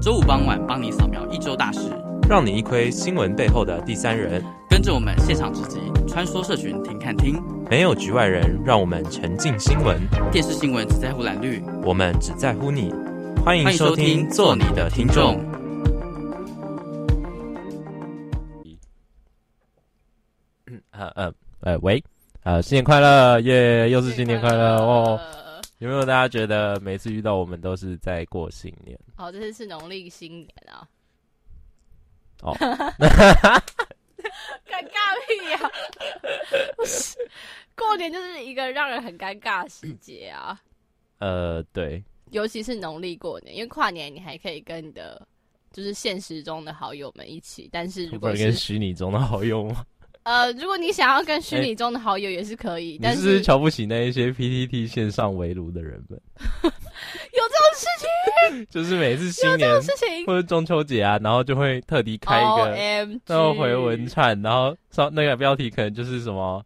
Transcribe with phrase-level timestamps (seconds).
[0.00, 1.80] 周五傍晚帮你扫描一周大事，
[2.28, 4.44] 让你一窥新闻背后的第三人。
[4.68, 9.98] 跟着我们现场直击，穿梭社群听看听，没有局外人，让我们沉浸新闻。
[10.30, 12.92] 电视新闻只在乎蓝绿，我们只在乎你。
[13.44, 15.40] 欢迎收听，做你的听众。
[20.90, 22.02] 呃呃呃，喂，
[22.42, 25.18] 呃，新年快乐，耶，又是新年快乐哦。
[25.78, 28.98] 有没有大家觉得每次遇到我们都是在过新年？
[29.16, 30.88] 哦，这次是农历新年啊！
[32.42, 33.62] 哦， 尴
[34.68, 35.58] 尬屁呀！
[36.76, 37.16] 不是，
[37.74, 40.60] 过年就是一个让人很尴尬的时节啊。
[41.18, 45.26] 呃，对，尤其是农历过年，因为跨年你还可以跟你的
[45.72, 49.86] 就是现实中的好友们一起，但是如果是跟虚拟中的好友吗？
[50.26, 56.20] 呃，如果你想要跟虚拟中的好友也是可以，欸、但是，瞧不起那一些 PTT 线上围炉的人们？
[56.42, 56.70] 有
[57.48, 57.86] 这种事
[58.50, 58.66] 情？
[58.68, 59.70] 就是每次新年
[60.26, 66.60] 或者中秋节啊，然后就会特地开一个，然后回文串，然后上那个标题可能就是什么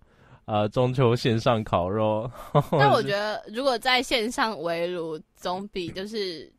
[0.47, 2.31] 呃中秋线上烤肉。
[2.73, 6.51] 但我觉得如果在线上围炉，总比就是。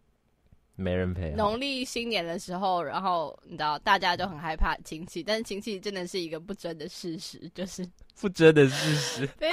[0.82, 1.32] 没人陪。
[1.32, 7.88] 农历新年的时候，然后你知道大家都很害怕亲戚，但是亲戚真的是一个不争的事实，就是
[8.20, 9.28] 不争的事实。
[9.38, 9.52] 对，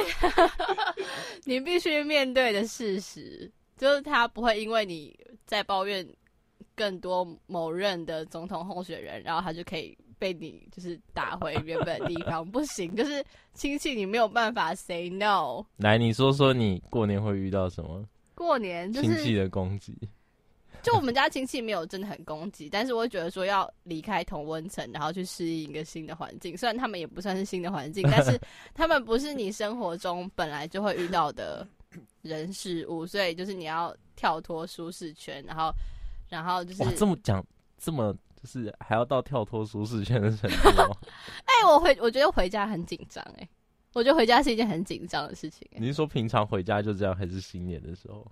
[1.45, 5.15] 你必须面对的事实，就是他不会因为你
[5.47, 6.07] 在抱怨
[6.75, 12.49] 更多某任的总统候选人，然后他就可以被你就是打回原本的地方。
[12.49, 15.65] 不行，就是亲戚你没有办法 say no。
[15.77, 18.05] 来，你说说你过年会遇到什么？
[18.35, 19.97] 过年就是亲戚的攻击。
[20.89, 26.57] 就我们家亲戚没有真的很攻击，但是我会觉得说要离开同温层，然后去适应一个新的环境。
[26.57, 28.41] 虽然他们也不算是新的环境，但是
[28.73, 31.67] 他们不是你生活中本来就会遇到的
[32.23, 35.71] 人事物，所以就是你要跳脱舒适圈，然后，
[36.31, 37.45] 然后就是哇，这么讲，
[37.77, 40.69] 这么就是还要到跳脱舒适圈的程度。
[41.45, 43.49] 哎、欸，我回我觉得回家很紧张，哎，
[43.93, 45.69] 我觉得回家是一件很紧张的事情。
[45.73, 48.27] 你是说平常回家就这样，还是新年的时候？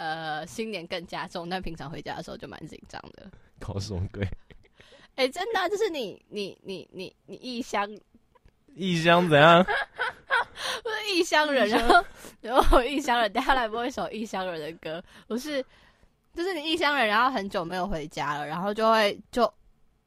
[0.00, 3.30] 呃，新年更加重，但平常回家的时候就蛮紧张的。
[3.58, 4.24] 搞什么鬼？
[5.16, 7.86] 哎、欸，真的、啊，就是你，你，你，你，你异乡，
[8.74, 9.62] 异乡怎样？
[9.62, 12.04] 不是异乡人，然后，
[12.40, 15.04] 然后异乡人，等下来播一首异乡人的歌。
[15.28, 15.62] 不是，
[16.32, 19.52] 就是你异乡人，然后很久没有回家了，然后就会就，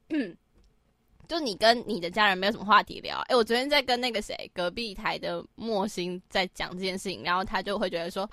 [0.08, 0.36] 嗯，
[1.28, 3.18] 就你跟你的家人没有什么话题聊。
[3.18, 8.28] 哎、欸，我昨天在跟那个谁，隔壁台的莫心在讲这件事情，然后他就会觉得说。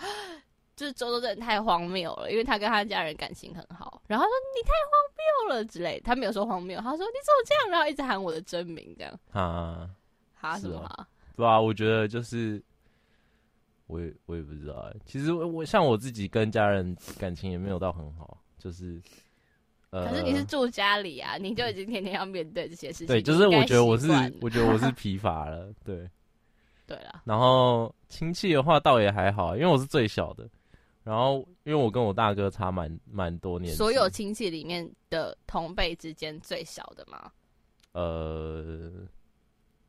[0.75, 9.19] 就是周周真的太荒谬了，因为他跟他家人感情很好，然后他说你太荒谬了之类，他没有说荒谬，他说你怎么这样，然后一直喊我的真名这样。
[9.31, 9.89] 啊，
[10.33, 11.07] 哈什么啊？
[11.35, 12.61] 对啊，我觉得就是
[13.87, 18.99] 我也我也不知道哎，其实我我像我自己跟家人感情也没有到很好，就是
[19.91, 24.07] 呃，可是你是住家里啊，你就已经天天要面对这些事情，对，就是我觉得我是
[24.41, 26.09] 我觉得我是疲乏了，对。
[26.87, 30.45] 对了，然后亲戚的话倒也还好，因为我是最小的。
[31.11, 37.29] 然后，因为我跟我大哥差蛮蛮多年，所有亲戚里面的同辈之间最小的吗？
[37.91, 38.89] 呃，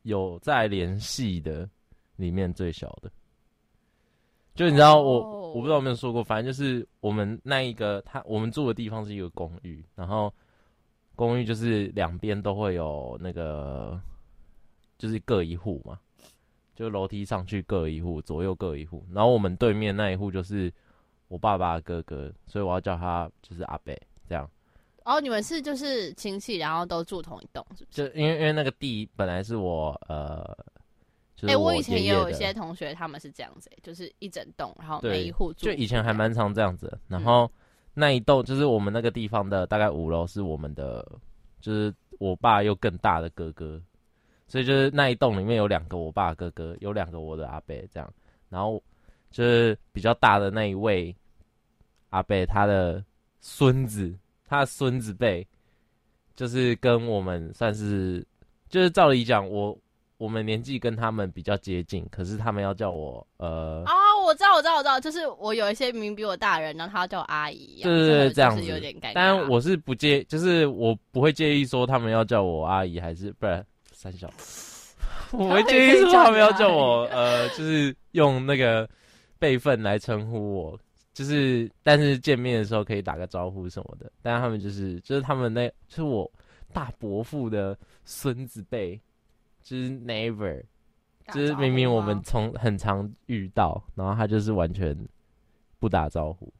[0.01, 1.69] 有在联系的
[2.17, 3.09] 里面最小的，
[4.53, 5.55] 就你知道我，我、oh.
[5.55, 10.33] 我不知道有没有说过，反正就是我们那一个他，我们住的地方是一个公寓，然后
[11.15, 13.97] 公寓就是两边都会有那个，
[14.97, 15.97] 就是各一户嘛，
[16.75, 20.69] 就楼梯上去各一户，左右各一户，然后我们对面那一户就是。
[21.33, 23.91] 我爸爸的哥哥，所以我要叫他就是阿伯
[24.29, 24.47] 这样。
[25.03, 28.07] 哦，你们是就是亲戚，然后都住同一栋，是不是？
[28.07, 30.63] 就因为因为那个地本来是我呃，哎、
[31.35, 35.65] 就是，我以前也有一些同学他们是这样子，就是一整栋，然后每一户住。
[35.65, 37.49] 就以前还蛮常这样子，然后
[37.95, 41.03] 那一栋就是我们那个地方的大概五楼是我们的，
[41.61, 43.81] 就是我爸又更大的哥哥，
[44.47, 48.13] 所以就是那一栋里面有两个我爸哥哥，有两个我的阿伯这样，
[48.49, 48.81] 然后
[49.31, 51.13] 就是比较大的那一位。
[52.13, 53.03] 阿贝他的
[53.41, 54.13] 孙子，
[54.47, 55.45] 他的孙子辈，
[56.35, 58.23] 就是跟我们算是，
[58.69, 59.75] 就是照理讲，我
[60.17, 63.83] 我们年纪跟他们比较接近，可是他们要叫我呃。
[63.87, 69.13] 啊、哦，我知道，我知道，我知道，就是我有一些明明比我大人，然后他要叫我阿姨，对对对，这样子有点尴尬。
[69.15, 74.31] 但我是不介，就是我不会介意说他们要叫我阿姨，还是不然三小，
[75.31, 78.87] 我会介意说他们要叫我呃，就是用那个
[79.39, 80.79] 辈分来称呼我。
[81.13, 84.11] 就是，但是见面的时候可以打个招呼什么的。
[84.21, 86.29] 但是他们就是，就是他们那，就是我
[86.73, 88.99] 大伯父的孙子辈，
[89.61, 90.63] 就是 never，
[91.31, 94.97] 就是明明我们从很常遇到，然后他就是完全
[95.77, 96.51] 不打招呼。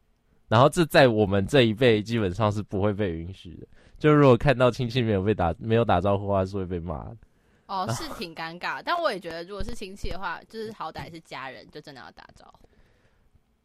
[0.47, 3.67] 然后这在我们这一辈基本上是不会被允许的。
[3.97, 7.17] 就如果看到亲戚没有被打，没有打招呼的话，是会被骂的。
[7.65, 12.69] 哦，是挺尴尬，但我也觉得，如果是亲戚的话，就是好歹是家人，就真的要打招呼。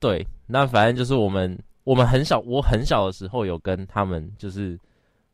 [0.01, 4.79] 对，那反正就是我们，我们很小，我很小的时候有跟他们，就是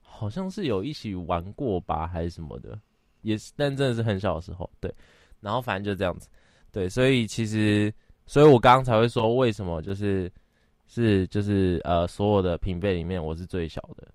[0.00, 2.78] 好像是有一起玩过吧，还是什么的，
[3.22, 4.92] 也是，但真的是很小的时候，对。
[5.40, 6.26] 然后反正就这样子，
[6.72, 7.92] 对，所以其实，
[8.24, 10.32] 所以我刚刚才会说，为什么就是
[10.86, 14.08] 是就是呃，所有的平辈里面，我是最小的，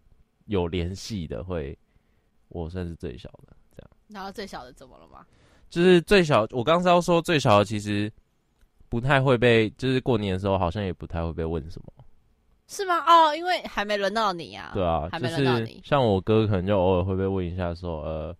[0.45, 1.78] 有联系的会，
[2.48, 3.90] 我算是最小的这样。
[4.07, 5.24] 然后最小的怎么了吗？
[5.69, 8.12] 就是最小，我刚刚要说最小的其实
[8.90, 12.04] 不太会被，就是过年的时候好像也不太会被问什么，
[12.68, 13.04] 是吗？
[13.08, 14.72] 哦，因为还没轮到你啊。
[14.74, 15.82] 对啊，还没轮到你。
[15.86, 18.36] 像我哥可能就偶尔会被问一下说，呃，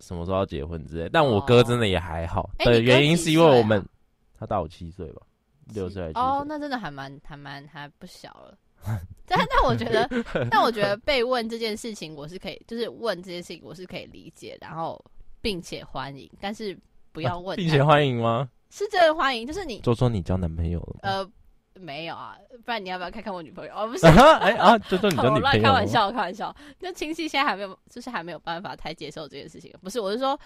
[0.00, 1.08] 什么时候要结婚之类。
[1.12, 3.84] 但我哥真的也还好，哦、对，原因是因为我们
[4.38, 5.22] 他大我七岁吧，
[5.74, 6.10] 六岁。
[6.14, 8.56] 哦，那真的还蛮还蛮还不小了。
[9.26, 10.08] 但但我觉得，
[10.50, 15.02] 但我觉得被问这件事情，我是可以，就是问这件事情，我是可以理解，然后
[15.40, 16.78] 并且欢迎，但是
[17.10, 18.48] 不要问、啊，并且欢迎吗？
[18.70, 21.00] 是真的欢迎，就是你，周周你交男朋友了吗？
[21.02, 21.30] 呃，
[21.80, 23.72] 没有啊，不然你要不要看看我女朋友？
[23.74, 24.06] 哦，不是，
[24.40, 26.54] 哎啊，周周你交 女朋友，开玩笑，开玩笑。
[26.80, 29.72] 那亲戚现在还没有，就是还没有办法太接受这件事情。
[29.82, 30.38] 不是，我是说，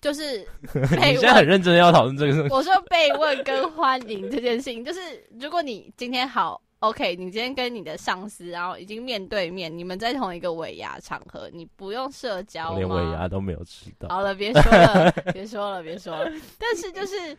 [0.00, 2.48] 就是 你现在很认真要讨论这个事情。
[2.50, 5.00] 我说被问跟欢迎这件事情，就是
[5.40, 6.60] 如果你今天好。
[6.82, 12.74] OK，你今天跟你的上司，然后已经面对面，你们在同一个尾牙场合，你不用社交？
[12.74, 14.08] 连尾牙都没有吃到。
[14.08, 16.28] 好了，别说了，别说了，别说了。
[16.58, 17.38] 但是就是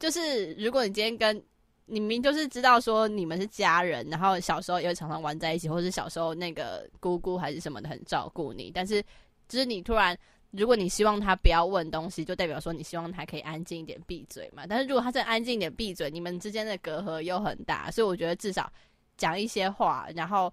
[0.00, 1.40] 就是，如果你今天跟
[1.86, 9.00] 你明就是知道说你们是家人，然后小时候也会常常玩在一起，或是小时候那个姑姑还是什么的很照顾你，但是
[9.48, 10.18] 就是你突然。
[10.52, 14.64] 如果你希望他不要问东西，就代表说你希望他可以安静一点闭嘴嘛。
[14.68, 18.68] 但是如果他再安静一点闭嘴，你们之间的隔阂又很大，所以我觉得至少
[19.16, 20.08] 讲一些话。
[20.12, 20.52] 然后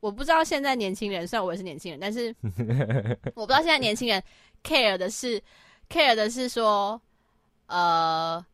[0.00, 2.28] 我不知道现在年轻人，虽然我也是年轻人，但是
[3.34, 4.22] 我不知道现在年轻人
[4.62, 5.42] care 的是
[5.88, 7.00] care 的是说，
[7.68, 8.44] 呃，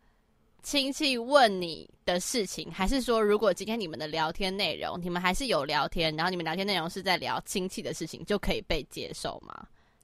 [0.65, 9.55] 亲戚问你的事情，还是说如果今天你们的聊天内容，你们还是有聊天，然后你们聊天内容是在聊亲戚的事情，就可以被接受吗？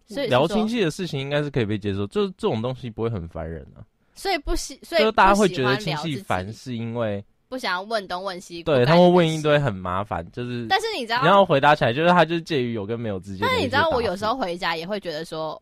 [0.07, 3.81] 所以聊亲戚的事情应该是可以被接受，就是这种东西不会很烦人啊。
[4.15, 8.63] 所以不喜，所以大家会觉得亲戚烦，是因为不想要问东问西。
[8.63, 10.67] 对，他会问一堆很麻烦，就是。
[10.69, 13.47] 但是你知道，你要回答起来，就是他就是介于有跟没有之间。
[13.49, 15.61] 但是你知道，我有时候回家也会觉得说。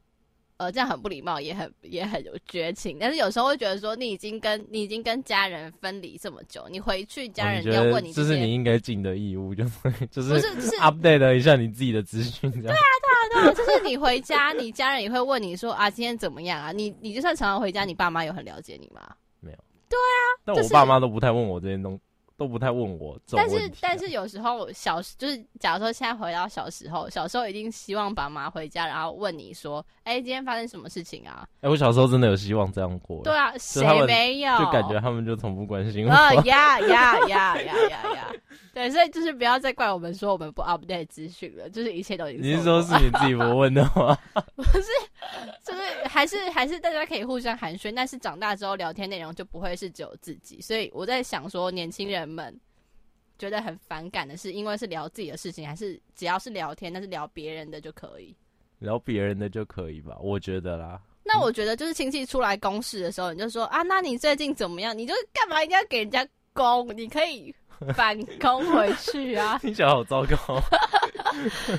[0.59, 2.99] 呃，这样很不礼貌，也很也很有绝情。
[3.01, 9.71] 但是有时候会觉得说，你已经跟你已经跟家人分离这么久，你回去家人要问你这，这是你应该尽的义务，就是
[10.11, 12.51] 就是不是是 update 一下你自己的资讯。
[12.61, 12.75] 对啊，
[13.33, 16.73] 对啊，对啊，就是你回家，你家人也会问你说啊，今天怎么样啊？
[16.73, 19.01] 你你就算常常回家，你爸妈有很了解你吗？
[19.39, 19.59] 没有。
[19.89, 22.01] 对啊，但我爸妈都不太问我这些东西。
[22.39, 31.45] 都不太问我，但是但是有时候小就是，假如说现在回到小时候，小时候一定希望爸妈回家，然后问你说，哎、欸，今天发生什么事情啊？
[31.57, 33.25] 哎、欸，我小时候真的有希望这样过。
[33.25, 34.57] 对啊，谁没有？
[34.57, 36.13] 就感觉他们就从不关心我。
[36.13, 38.33] 啊 呀呀呀呀呀呀！
[38.73, 42.43] 对，所以就是不要再怪我们说我们不 update 资讯了，就是一切都已经。
[42.53, 44.17] 你是说是你自己不问的吗？
[44.55, 44.87] 不是，
[45.65, 50.61] 就是还是还是大家可以互相寒暄，但是长大之后聊天内容就不会是只有自己。
[50.61, 52.55] 所以我在想说，年轻人们
[53.39, 58.37] 觉得很反感的是，因为是聊自己的事情，还是只要是聊天，但是聊别人的就可以？
[58.79, 60.17] 聊别人的就可以吧？
[60.21, 61.01] 我觉得啦。
[61.25, 64.97] 那我觉得就是亲戚出来公事的时候，你就说啊，那你最近怎么样？
[64.97, 66.27] 你就干嘛一定要给人家
[66.59, 66.97] 攻？
[66.97, 67.55] 你可以。
[67.95, 69.57] 反攻回去啊！
[69.63, 70.35] 听起来好糟糕。
[71.31, 71.79] 就是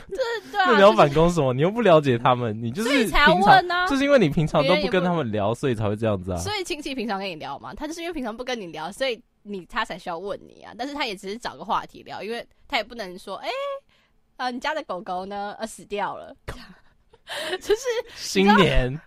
[0.50, 1.54] 对啊，那你要反攻什么？
[1.54, 3.86] 你又不了解他们，你就是才要问呢、啊。
[3.86, 6.38] 就是因为你平常都不跟他们聊，所以才会这样子啊。
[6.38, 10.74] 所以亲戚平常跟你聊嘛，他就是因为平常不跟你聊，所以你他才需要问你啊。
[10.78, 13.54] 但是他也只是找个话题聊，因为他也不能说，哎、欸，
[14.46, 15.54] 啊，你家的狗狗呢？
[15.60, 16.34] 呃，死掉了。
[17.60, 17.82] 就是
[18.16, 18.98] 新年。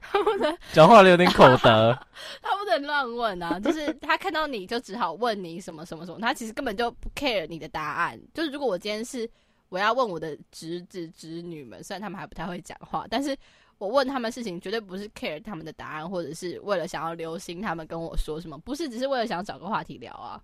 [0.00, 1.96] 他不能讲话有点口德，
[2.42, 3.58] 他不能乱问啊！
[3.60, 8.20] 就是他看到你就只好问你什么什么什么，他其实根本就不 care 你的答案。
[8.34, 9.28] 就是如果我今天是
[9.68, 13.36] 我要问我的侄子侄女们，虽然他们还不太会讲话，但是
[13.78, 20.42] 我问他们事情绝对不是 care 他们的答案，或者是为了想要留心他们跟我说什么，不是只是为了想找个话题聊啊。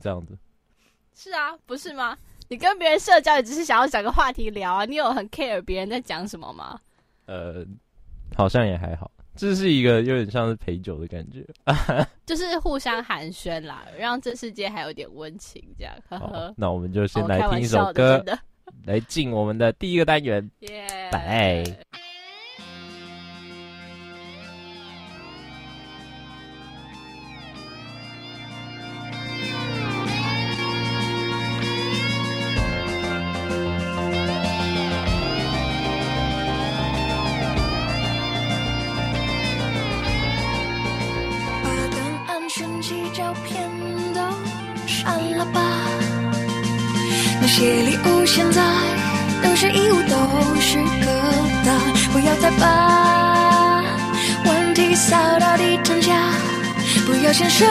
[0.00, 0.36] 这样子
[1.14, 2.16] 是啊，不是吗？
[2.48, 6.80] 你跟别人社交也只是想要找个话题聊啊，你有很 care 别人在讲什么吗？
[7.26, 7.64] 呃。
[8.34, 11.44] 好像也还好，这是一个有点像是陪酒的感觉，
[12.26, 15.94] 就是互相寒暄啦，让这世界还有点温情，这样。
[16.08, 16.54] 呵呵。
[16.56, 18.24] 那我们就先来听一首歌，
[18.84, 20.50] 来进我们的第一个单元。
[21.10, 21.64] 拜、
[50.22, 50.28] 都
[50.60, 51.06] 是疙
[51.64, 51.68] 瘩，
[52.12, 53.82] 不要再把
[54.44, 56.14] 问题扫到地毯下，
[57.04, 57.66] 不要先射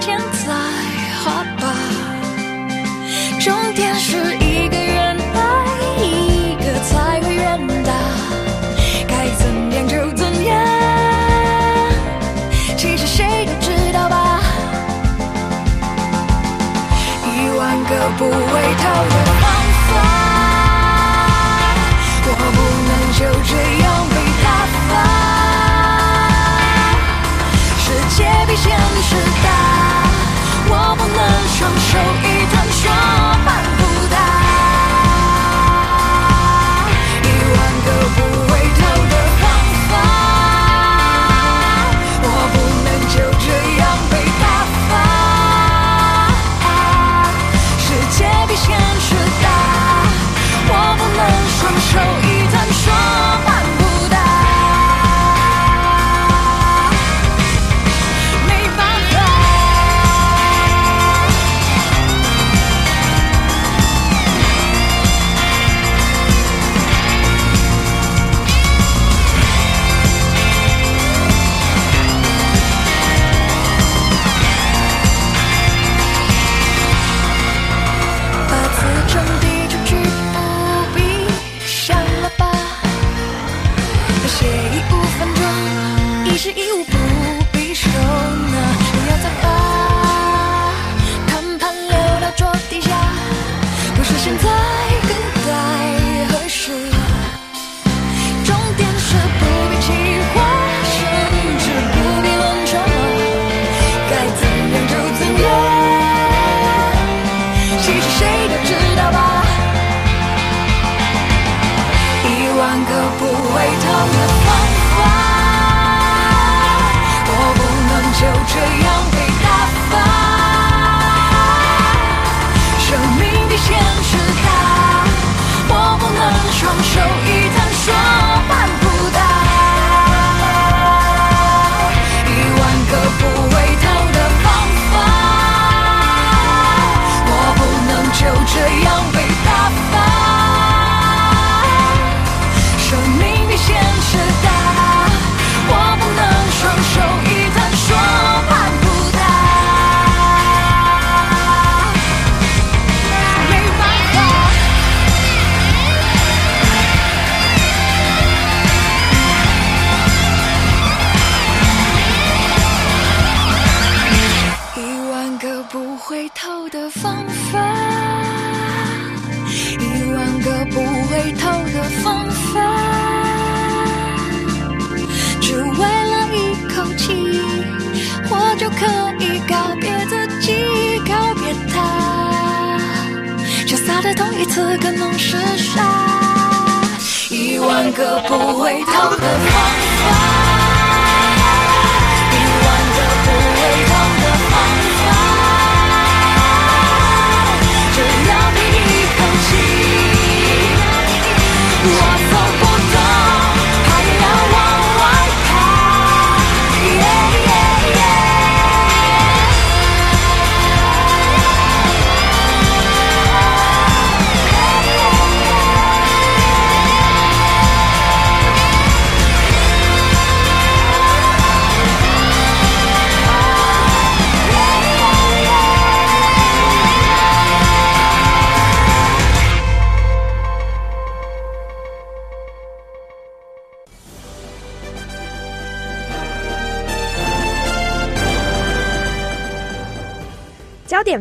[0.00, 0.52] 箭再
[1.24, 1.62] 画靶，
[3.42, 5.38] 终点是一个人爱
[6.02, 7.92] 一个才会远大，
[9.08, 10.52] 该怎样就怎样，
[12.76, 14.42] 其实谁都知道吧，
[17.24, 19.43] 一万个不会逃的
[29.14, 29.48] 知道，
[30.68, 31.18] 我不能
[31.54, 31.90] 双手
[32.24, 32.26] 一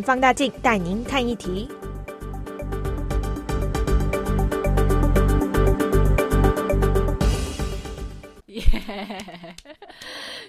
[0.01, 1.69] 放大镜带您看一题。
[8.47, 9.55] 耶、yeah，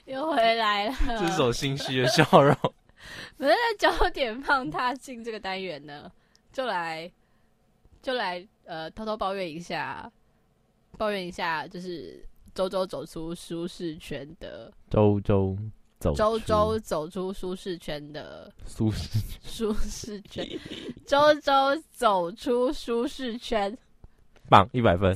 [0.04, 0.94] 又回来了。
[1.18, 2.54] 这是种心虚的笑容。
[3.38, 6.10] 我们在焦点放大镜这个单元呢，
[6.52, 7.10] 就来
[8.00, 10.10] 就来呃偷偷抱怨一下，
[10.96, 12.24] 抱怨一下，就是
[12.54, 15.56] 周周走出舒适圈的周周。
[16.00, 20.46] 周周走出舒适圈的舒适舒适圈，
[21.06, 21.52] 周周
[21.90, 23.74] 走出舒适圈，
[24.50, 25.14] 棒一百分。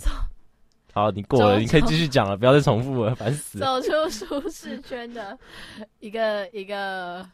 [0.94, 3.66] 好，你过了，你可以继续讲了，不要再重复了，烦死了。
[3.66, 5.38] 走出舒适圈的
[6.00, 7.28] 一个一个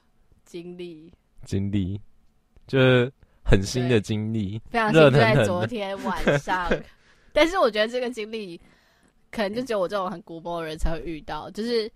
[0.44, 1.12] 经历，
[1.44, 2.00] 经历
[2.66, 3.12] 就是
[3.44, 6.68] 很新的经历，非常新，在昨天晚上。
[7.32, 8.60] 但是我觉得这个经历，
[9.30, 11.88] 可能就只有我这种很古摸的人才会遇到，就是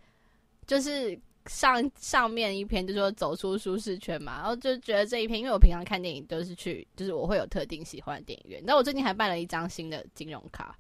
[0.69, 1.19] 就是。
[1.49, 8.63] 上上面一篇就是说走出舒适圈嘛，然后就觉得这一篇，因为我平常看电影都是去，就是我会有特定喜欢的电影院。
[8.65, 10.77] 那我最近还办了一张新的金融卡，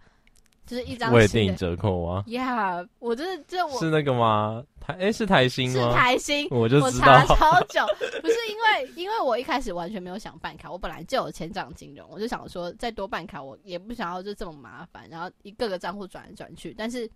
[0.66, 2.22] 就是一张为电影折扣啊。
[2.26, 4.62] Yeah，我就是这我是那个吗？
[4.80, 5.90] 台哎、欸、是台新吗？
[5.90, 7.12] 是台新，我就知道。
[7.12, 7.80] 我查超久，
[8.20, 16.74] 不是因为因为我一开始完全没有想办卡，我本来就有千账金融，我就想说再多办卡，我也不想要就这么麻烦，然后一个个账户转来转去。
[16.76, 17.10] 但是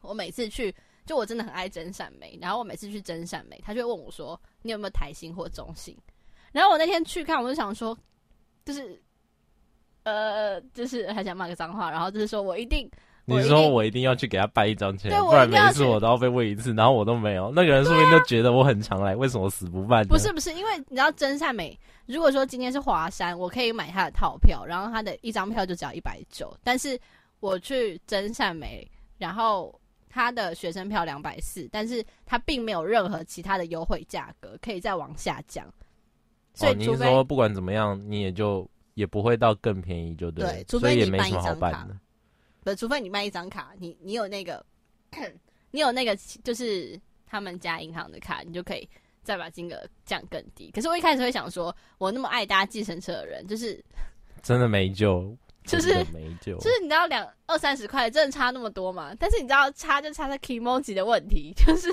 [0.00, 0.74] 我每次去。
[1.06, 5.96] 就我真的很爱真善美，然后我每次去真善美，他就会问我说：“你有没有台星或中信？”
[6.52, 7.96] 然后我那天去看，我就想说，
[8.64, 9.00] 就是，
[10.02, 12.90] 呃，就是还想骂个脏话，然后就是说我一定，
[13.24, 20.04] 你说我一定要去给他办一张钱，不然每一次我都要被问一次，然后我都没有，那个人说不定就觉得我很常来，为什么死不办？
[20.08, 26.98] 不是不是，因为你知道真善美，如果说今天是华山，我可以买他的套票，然后他的一张票就只要一百九，但是
[27.38, 29.78] 我去真善美，然后。
[30.16, 35.70] 他的学生票两百四，但是他并没有任何其他的优惠价格，可以再往下降。
[36.54, 40.46] 所以，你说不管怎么样，你也就也不会到更便宜，就对。
[40.46, 41.86] 对，除非你办一张卡。
[42.64, 44.64] 不，除非你办一张卡，你你有那个，
[45.70, 48.88] 你有那个，就是他们家银行的卡，你就可以
[49.22, 50.70] 再把金额降更低。
[50.70, 53.84] 可是我一开始会想说，我那么爱搭计程车的人，就是
[54.42, 55.36] 真的没救。
[55.66, 55.88] 就是
[56.40, 59.12] 就是你知道两二三十块真的差那么多嘛？
[59.18, 61.88] 但是你知道差就差在 kimoji 的问题，就是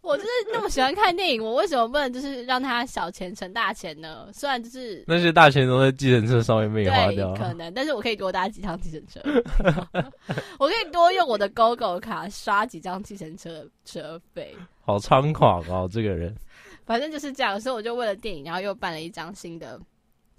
[0.00, 4.28] 我就是那么喜欢看电影，我为什么不能就是让他小钱成大钱呢？
[4.32, 9.20] 虽然就是那些大钱都在计程车上面被花掉，可能，但是我可以多搭几趟计程车，
[10.58, 16.34] 我可以多用我的 GoGo 卡刷几张计程车车费，好猖狂哦，这个人，
[16.86, 19.78] 反正就是这样，所以我就为了电影，然后又办了一张新的。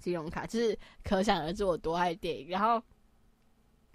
[0.02, 2.82] 信用卡就是可想而知我多爱电影，然后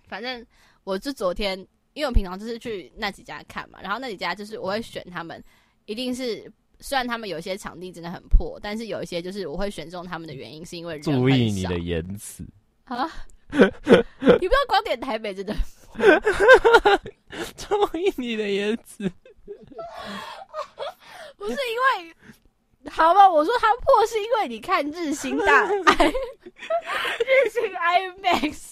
[0.07, 0.45] 反正
[0.83, 1.59] 我就昨天，
[1.93, 5.43] 因为我平常就是去那几家看嘛，然后那几家就是我会选他们，
[5.85, 12.47] 一定是虽然他们有些场地真的很破，但是有一些就是我会选中他们的原因是因为人注意你的言辞
[12.85, 13.11] 啊，
[13.51, 15.53] 你不要光点台北真的，
[17.57, 19.03] 注意你的言辞，
[21.35, 22.15] 不是因为。
[22.91, 28.71] 好吧，我说它破是因为你看日新大 日新 IMAX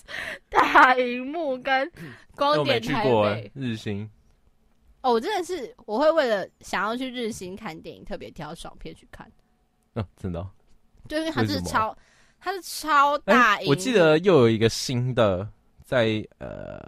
[0.49, 1.91] 大荧幕跟
[2.35, 4.09] 光点台北日新。
[5.01, 9.29] 哦，我真的是我会为了想要去日新看电影，特别挑爽片去看。
[9.93, 10.45] 哦，真的，
[11.07, 11.95] 就因为它是超，
[12.39, 13.65] 它是超大、欸。
[13.67, 15.47] 我记得又有一个新的
[15.83, 16.81] 在呃，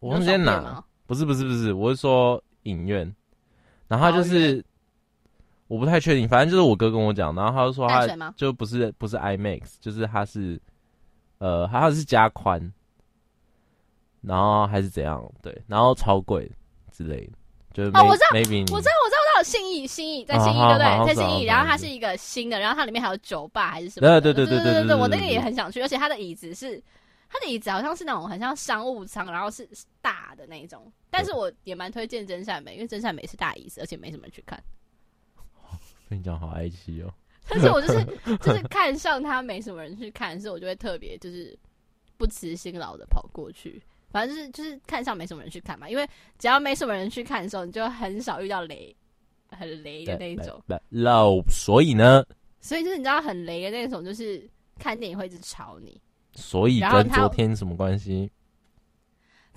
[0.00, 3.14] 我忘记哪，不是不是不是，我是说影院，
[3.88, 4.64] 然后就是。
[5.68, 10.60] 我不太确定，反正就是我哥跟我讲，然后他就说他就不是不是 IMAX，就是他是
[11.38, 12.72] 呃，他是加宽，
[14.20, 16.50] 然后还是怎样，对，然后超贵
[16.92, 17.32] 之类的，
[17.74, 21.14] 就是哦，我知道，我知道，我知道，我知道，我信义，信义在信义，对不对？
[21.14, 24.06] 在信义，然后它是一个新的，然后它里面还有酒吧还是什么？
[24.06, 26.82] 对对对对对对对，我那个也很想去，而且它的椅子是
[27.28, 29.68] 它的椅子好像是那种很像商务舱，然后是
[30.00, 34.62] 大的那种，但是我也蛮推荐真善美，因为真善美是大椅子，而且没什么人去看。
[36.08, 37.12] 跟你讲，好爱惜哦。
[37.48, 38.04] 但是我就是
[38.38, 41.56] 就是看上他没什么人去看，所以我就会特别就是
[42.16, 43.80] 不辞辛劳的跑过去。
[44.10, 48.94] 反正就是就是看上没什么人去看嘛，因为只要没什么人去看的时候，你就很少遇到雷
[49.48, 50.62] 很雷的那一种。
[50.90, 52.24] low，所以呢？
[52.60, 56.00] 所以就是你知道很雷的那种，就是看电影会一直吵你。
[56.32, 58.30] 所以跟昨天什么关系？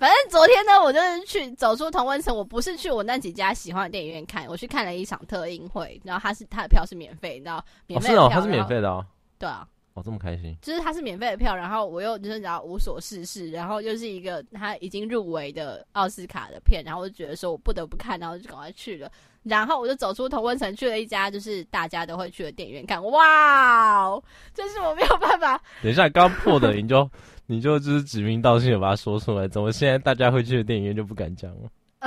[0.00, 2.34] 反正昨天呢，我就是去走出同温层。
[2.34, 6.00] 我不是去我那几家喜欢的电影院看，我去看了一场特映会。
[6.02, 7.62] 然后他是他的票是免费，你知道？
[7.86, 9.04] 免费的票，哦，是哦，他是免费的哦。
[9.38, 9.68] 对啊。
[9.92, 10.56] 哦，这么开心。
[10.62, 19.12] 就是他是免费的票，然后我又就是然后无所事事，然后又是一个他已经入围的奥斯卡的片，然后我就觉得说我不得不看，然后就赶快去了。
[19.42, 23.04] 然后我就走出同温层，去了一家就是大家都会去的电影院看。
[23.04, 25.60] 哇哦，这是我没有办法。
[25.82, 27.06] 等一下，刚破的你就。
[27.50, 31.68] 你就就是指名道姓的把它说出来，怎么现在大家会去的电影院就不敢讲了？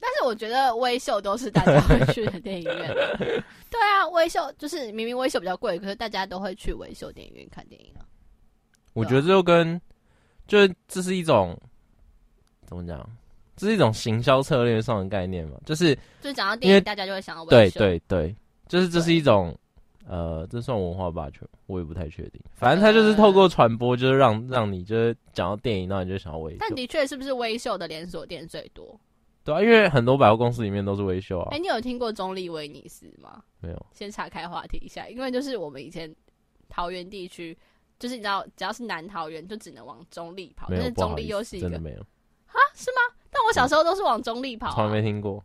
[0.00, 2.94] 但是我觉得微秀都是大家会去的电影院。
[3.68, 8.00] 对啊，微秀就是明明微秀比较贵，可是大家都会去微秀电影院看电影啊。
[8.94, 9.78] 我觉得这就跟
[10.46, 11.54] 就是这是一种
[12.64, 13.06] 怎么讲？
[13.56, 15.58] 这是一种行销策略上的概念嘛？
[15.66, 17.78] 就是就是讲到电影，大家就会想到微秀。
[17.78, 18.36] 对对对，
[18.68, 19.54] 就是这是一种。
[20.06, 22.40] 呃，这算文化霸权，我也不太确定。
[22.52, 26.58] 反正他就是透过传播，就是让让你就是讲到电影，那你就想要微秀。
[26.60, 28.98] 但的确是不是微秀的连锁店最多？
[29.44, 31.48] 对啊，因为很多百货公司里面都是微秀啊。
[31.50, 33.42] 哎、欸，你有听过中立威尼斯吗？
[33.60, 33.86] 没有。
[33.92, 36.14] 先岔开话题一下，因为就是我们以前
[36.68, 37.56] 桃园地区，
[37.98, 40.66] 就是你知道，只要是南桃园，就只能往中立跑。
[40.70, 42.00] 但是中立又是一个真的没有
[42.46, 42.56] 啊？
[42.74, 43.14] 是吗？
[43.30, 45.42] 但我小时候都是往中立跑、啊，从来没听过。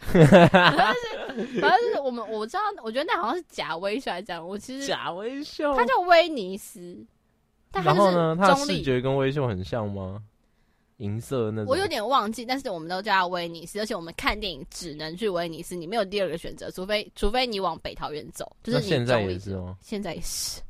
[0.12, 6.96] 反正是，反正是我们我知道，我觉得那好像是假威秀来讲，我其实假微笑，他叫威尼斯。
[7.70, 10.20] 但它然后呢，它的视觉跟微秀很像吗？
[10.96, 20.60] 银色那种，我有点忘记，但是我们都叫它威尼斯，而且我们看电影只能去威尼斯，你没有第二个选择，除非除非你往北桃园走，就是你现在也是哦，现在也是。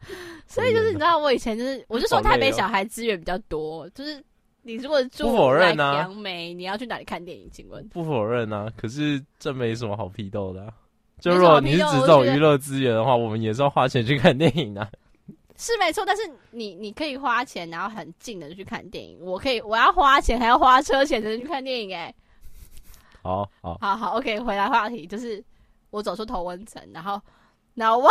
[0.46, 4.22] 所以就是你知道，我以前就是，我就说台北小孩资源比较多，就是。
[4.62, 5.24] 你如果住
[5.58, 7.48] 在杨梅，你要去哪里看电影？
[7.50, 7.86] 请问？
[7.88, 10.72] 不否认啊，可是这没什么好批斗的、啊。
[11.18, 14.90] 就如果你是只走娱乐资源的话，我们也是要花钱去看电影的、啊。
[15.56, 19.18] 是没错，但是你你可以花钱，然后很近的去看电影。
[19.20, 22.04] 我可以，我要花钱，还要花车钱才能去看电影、欸。
[22.04, 22.14] 哎，
[23.22, 25.42] 好好好好，OK，回来话题，就是
[25.90, 27.20] 我走出头温层，然后，
[27.74, 28.10] 然后哇，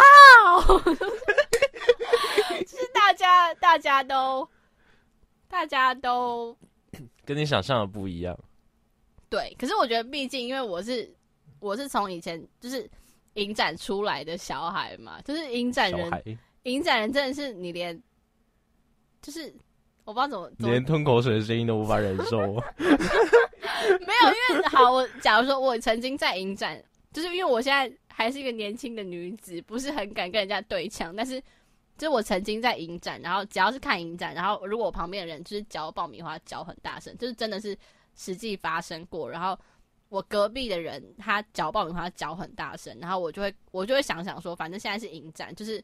[0.87, 0.97] 就
[2.77, 4.47] 是大家大家都。
[5.49, 6.55] 大家都
[7.25, 8.37] 跟你想象的不一样，
[9.29, 9.53] 对。
[9.59, 11.11] 可是我觉得，毕竟因为我是
[11.59, 12.89] 我是从以前就是
[13.33, 17.99] 影展出来的小孩嘛，就是影展人，影展人真的是你连
[19.21, 19.53] 就是
[20.05, 22.37] 我不知道怎么，连吞口水的声音都无法忍受。
[22.77, 26.81] 没有，因为好，我假如说我曾经在影展，
[27.11, 31.41] 就是因为我现在还是一个年轻的女子，不是很敢跟人家对枪，但是。
[31.99, 37.77] 就是我曾经在影展，然后只要是看影展，然后如果我旁边的人就是嚼爆米花嚼很大声，就是真的是
[38.15, 39.29] 实际发生过。
[39.29, 39.59] 然后
[40.07, 45.83] 我隔壁的人他嚼爆米花嚼很大声，然后我就会我就会想想说，反正现在是影展，就是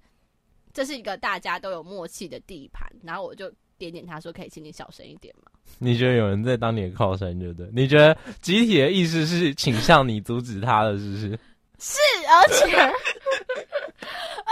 [0.73, 5.51] 这是一个大家都有默契的地盘，然后我就点点他说，可以请你小声一点吗？
[5.79, 7.69] 你觉得有人在当你的靠山，对不对？
[7.73, 11.39] 你觉得集体的意思是倾向你阻止他的，是不是？
[11.77, 12.93] 是，而且。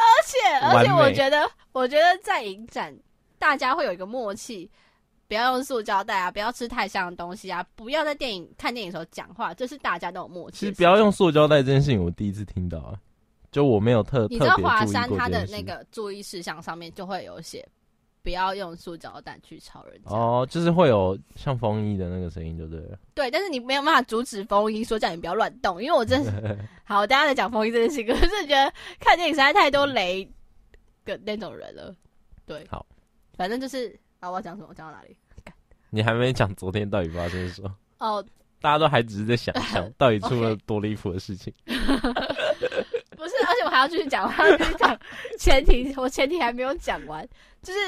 [0.03, 2.95] 而且而且，我觉得，我觉得在影展，
[3.39, 4.69] 大家会有一个默契，
[5.27, 10.57] 不要用塑胶袋啊，不要吃太香的东西啊，不要在电影看电影的时候讲话，这是大家都有默契。
[10.59, 12.93] 其实不要用塑胶袋这件事情，我第一次听到啊，
[13.51, 17.67] 就我没有特你知道华山他的那个注意事项上面就会有写。
[18.23, 22.97] 不要用塑胶袋去吵人家哦，就是会有像风衣的那个声音，就对了。
[23.13, 26.31] 对，但是你没有办法阻止风衣说叫你不要乱动，因为我真是
[26.85, 30.23] 好，大家在讲风衣这件事情，可是觉得看电影实在太多雷
[31.03, 31.93] 的那种人了。
[32.45, 32.85] 对，好，
[33.35, 34.73] 反正就是啊，我要讲什么？
[34.73, 35.17] 讲到哪里？
[35.89, 37.75] 你还没讲昨天到底发生什么？
[37.99, 38.25] 哦，
[38.61, 41.53] 大家都还只是在想象 到底出了多离谱的事情。
[41.65, 41.73] 不
[43.27, 44.97] 是，而且我还要继续讲，我还要继续讲
[45.37, 47.27] 前提，我前提还没有讲完，
[47.61, 47.79] 就是。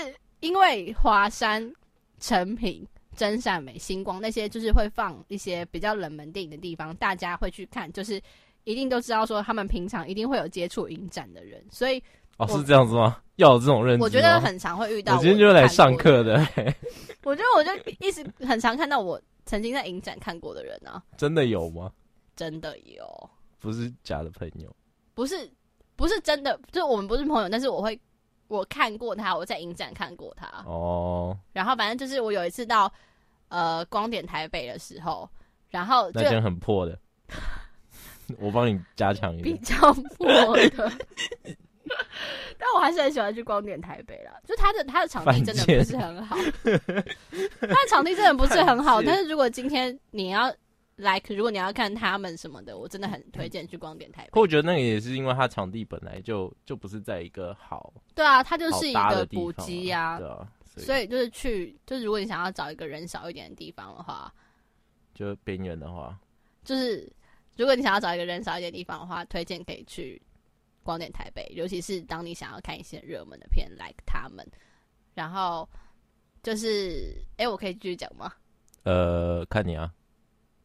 [0.45, 1.73] 因为华山、
[2.19, 8.21] 成品、真善美、星光那些，就是会放一些比较冷门电影的地方，大家会去看，就是
[8.63, 12.01] 一定都知道说他们平常一定会有接触影展的人，所以
[12.37, 13.17] 哦，是这样子吗？
[13.37, 14.03] 要有这种认知？
[14.03, 15.17] 我觉得很常会遇到我。
[15.17, 16.37] 我今天就是来上课的。
[17.25, 21.91] 我觉得我就一直很常看到我曾经在影展看过的人啊，真的有吗？
[22.35, 23.29] 真的有，
[23.59, 24.71] 不是假的朋友，
[25.15, 25.51] 不是
[25.95, 27.99] 不是真的，就是我们不是朋友，但是我会。
[28.47, 30.45] 我看过他，我在影展看过他。
[30.65, 31.37] 哦、oh.。
[31.53, 32.91] 然后反正就是我有一次到
[33.49, 35.29] 呃光点台北的时候，
[35.69, 36.97] 然后就那间很破的，
[38.39, 39.55] 我帮你加强一点。
[39.55, 40.91] 比较破的。
[42.57, 49.01] 但我还是很喜欢去光点台北啦，就他的他的场地真的不是很好，他的场地真的不是很好。
[49.01, 50.53] 但是如果今天你要。
[50.97, 54.29] Like 如果你要看他们什么的，我真的很推荐去光点台北。
[54.31, 57.93] 可我觉得那个也是因为它场地本来就就不是在一个好。
[58.13, 60.17] 对啊，它就是一个补给呀。
[60.17, 64.33] 对啊，所以，就是去，就是如果你想要找一个人少一点的地方的话，
[65.13, 66.17] 就边缘的话，
[66.63, 67.11] 就是
[67.57, 70.21] 如果你想要找一个人少一点的地方的话，推荐可以去
[70.83, 74.45] 光点台北，尤其是当你想要看一些热门的片，like 他们。
[75.13, 75.67] 然后
[76.43, 78.31] 就是，哎、欸，我可以继续讲吗？
[78.83, 79.91] 呃，看你啊。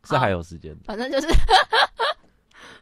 [0.05, 1.29] 是还有时间，反正就是，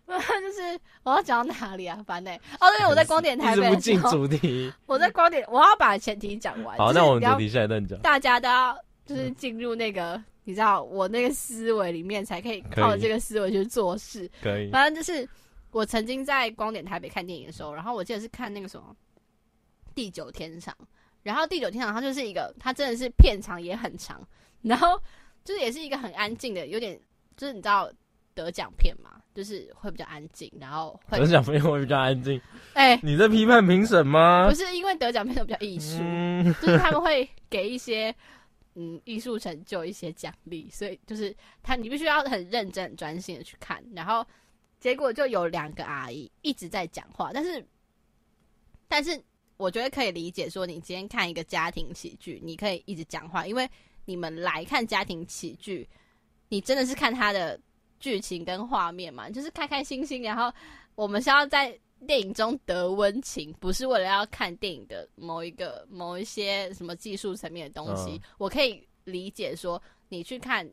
[0.06, 2.02] 反正就是我要讲到哪里啊？
[2.06, 4.72] 反正哦，对，我在光点台北，不进主题。
[4.86, 6.78] 我在光点，我要把前提讲完。
[6.78, 7.98] 好，那我们主题下一段讲。
[8.00, 14.30] 大家都要就是进入那个、嗯，你知道我那个思维里面，才可以靠这个思维去做事。
[14.40, 14.70] 可以。
[14.70, 15.28] 反正就是
[15.72, 18.96] 我曾经在光点台北看电影的时候，然后我记得是看那个什么
[19.94, 20.74] 《地久天长》，
[21.22, 24.26] 然后《地久天长》它就是一个，它真的是片长也很长，
[24.62, 24.98] 然后
[25.44, 26.98] 就是也是一个很安静的，有点。
[27.38, 27.90] 就是你知道
[28.34, 32.38] 得奖片嘛，就是会比较安静，然后会得奖片会比较安静。
[32.74, 34.46] 哎、欸，你在批判评审吗？
[34.48, 38.14] 不是，因为得奖片都比较艺术、嗯，就是他们会给一些
[38.74, 43.82] 嗯艺术成就一些奖励，所以就是他你必须要很认真、很专心的去看。
[43.94, 44.26] 然后
[44.78, 47.64] 结果就有两个阿姨一直在讲话，但是
[48.86, 49.20] 但是
[49.56, 53.68] 我觉得可以理解，说你今天看一个家庭喜剧，你可以一直讲话，因为
[54.04, 55.88] 你们来看家庭喜剧，
[56.48, 57.58] 你真的是看他的
[58.00, 60.52] 剧情跟画面嘛，就是开开心心，然后
[60.94, 61.78] 我们是要在。
[62.06, 68.12] 电影中得温情，不是为了要看电影的某一个、某一些什么技术层面的东西。
[68.12, 70.64] 嗯、我可以理解说，你去看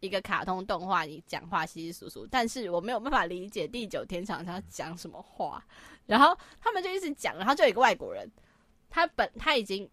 [0.00, 5.64] 一个卡通动画，你讲话稀稀疏疏，但是我没有办法理解地久天长他讲什么话。
[6.04, 8.28] 然后他们就一直讲，然后就有一个外国人，
[8.88, 9.88] 他本他已经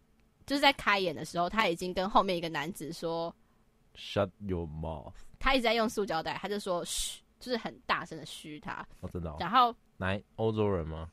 [0.47, 3.31] 就是在开演的时候，他已经跟后面一个男子说
[3.97, 8.83] ：“Shut your mouth。”他一直在用塑胶袋，他就说：“嘘。”就是很大声的嘘他。
[9.01, 9.37] 哦，真的、哦。
[9.39, 9.75] 然后。
[9.97, 11.07] 来，欧洲人吗？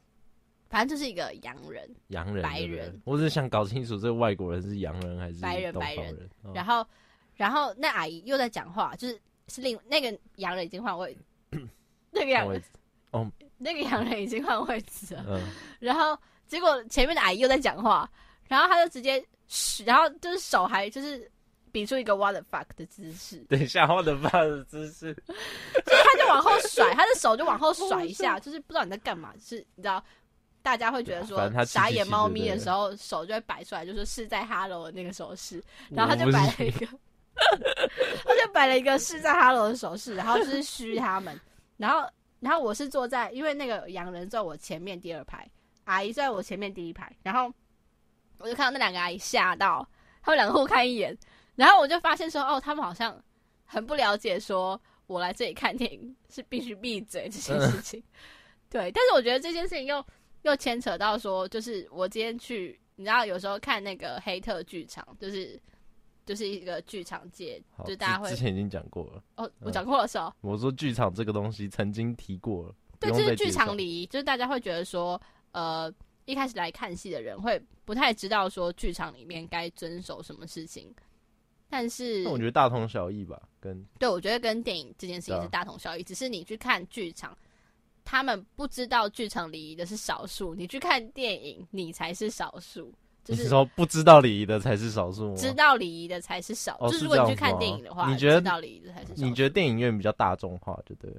[0.71, 2.99] 反正就是一个洋人，洋人，白人。
[3.05, 5.75] 我只是想搞清楚，这个外国人是洋人还是白人？
[5.75, 6.31] 白人。
[6.43, 6.87] 哦、然后，
[7.35, 11.15] 然后那阿姨又在讲话，就是是另那个洋人已经换位，
[12.11, 12.63] 那个洋人
[13.11, 15.25] 哦，那个洋人已经换位置了。
[15.29, 15.47] 嗯。
[15.79, 18.11] 然后结果前面的阿姨又在讲话，
[18.49, 21.31] 然后他就直接嘘，然后就是手还就是。
[21.75, 30.01] 比出一个 what the fuck 的姿势， 等一下 what the fuck 的姿势，就是他就往后甩，他的手就往后甩一下， 就是不知道你在干嘛，就是你知道，
[30.63, 35.61] 大家会觉得说傻眼猫咪的时候手就会摆出来，就是是在 hello 的那个手势，
[35.91, 36.87] 然后他就摆了一个，
[38.25, 41.37] 他就摆了一个是在 hello 的手势，然后就是嘘他们，
[41.77, 42.09] 然后
[42.39, 45.45] 然后我是坐在，因为那个洋人坐我前面第二排，
[45.87, 47.53] 阿姨坐在我前面第一排，然后
[48.39, 49.85] 我就看到那两个阿姨吓到，
[50.23, 51.19] 他们两个互看一眼。
[51.57, 53.17] 然后我就发现说，哦，他们好像
[53.65, 58.03] 很不了解，说我来这里看电影是必须闭嘴这件事情。
[58.69, 60.05] 对，但是我觉得这件事情又
[60.43, 65.61] 又牵扯到说，就是我今天去，你知道，有时候看那个黑特剧场，就是
[66.27, 69.23] 就是一个剧场界，就大家会之前已经讲过了。
[69.37, 70.35] 哦，我讲过了是哦。
[70.41, 72.75] 我说剧场这个东西曾经提过了。
[72.99, 75.21] 对，就是剧场礼仪，就是大家会觉得说，
[75.53, 75.93] 呃，
[76.25, 80.93] 一开始来看戏的人会不太知道说剧场里面该遵守什么事情。
[81.69, 87.37] 但是，那我觉得大同小异吧，跟对，我觉得跟电影这件事情是大同小异，啊、只是你去看剧场，
[88.05, 92.93] 他们不知道剧场礼仪的是少数，你去看电影，你才是少数。
[93.25, 95.37] 就是你说不知道礼仪的才是少数吗？
[95.37, 99.27] 知道礼仪的才是少就是如果你去看电影的话，你觉得知道礼仪的才是少？
[99.27, 101.11] 你觉得电影院比较大众化，就对，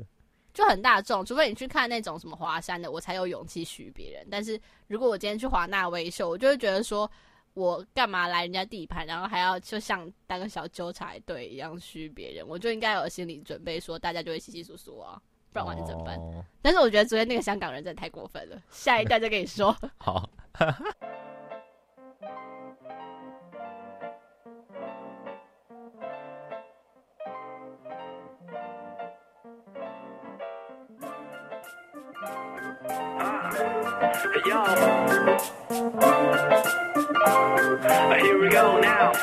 [0.53, 1.25] 就很大众。
[1.25, 4.25] 除非你去看那种什么华山的，我才有勇气许别人。
[4.31, 7.11] 但是如果我今天去华纳威秀，我就会觉得说。
[7.55, 12.47] 我干嘛来人家地盘，然后还要就像当个小纠察队一样嘘别人？
[12.47, 15.19] 我就应该有心理准备，说大家就会稀稀疏疏啊，
[15.51, 16.15] 不然我是怎么办？
[16.19, 19.75] 哦、但是我觉得昨天那个香港人真的太过分了，下一代再跟你说。
[19.97, 20.29] 好。
[34.43, 34.65] Yo.
[38.19, 39.13] Here we go now.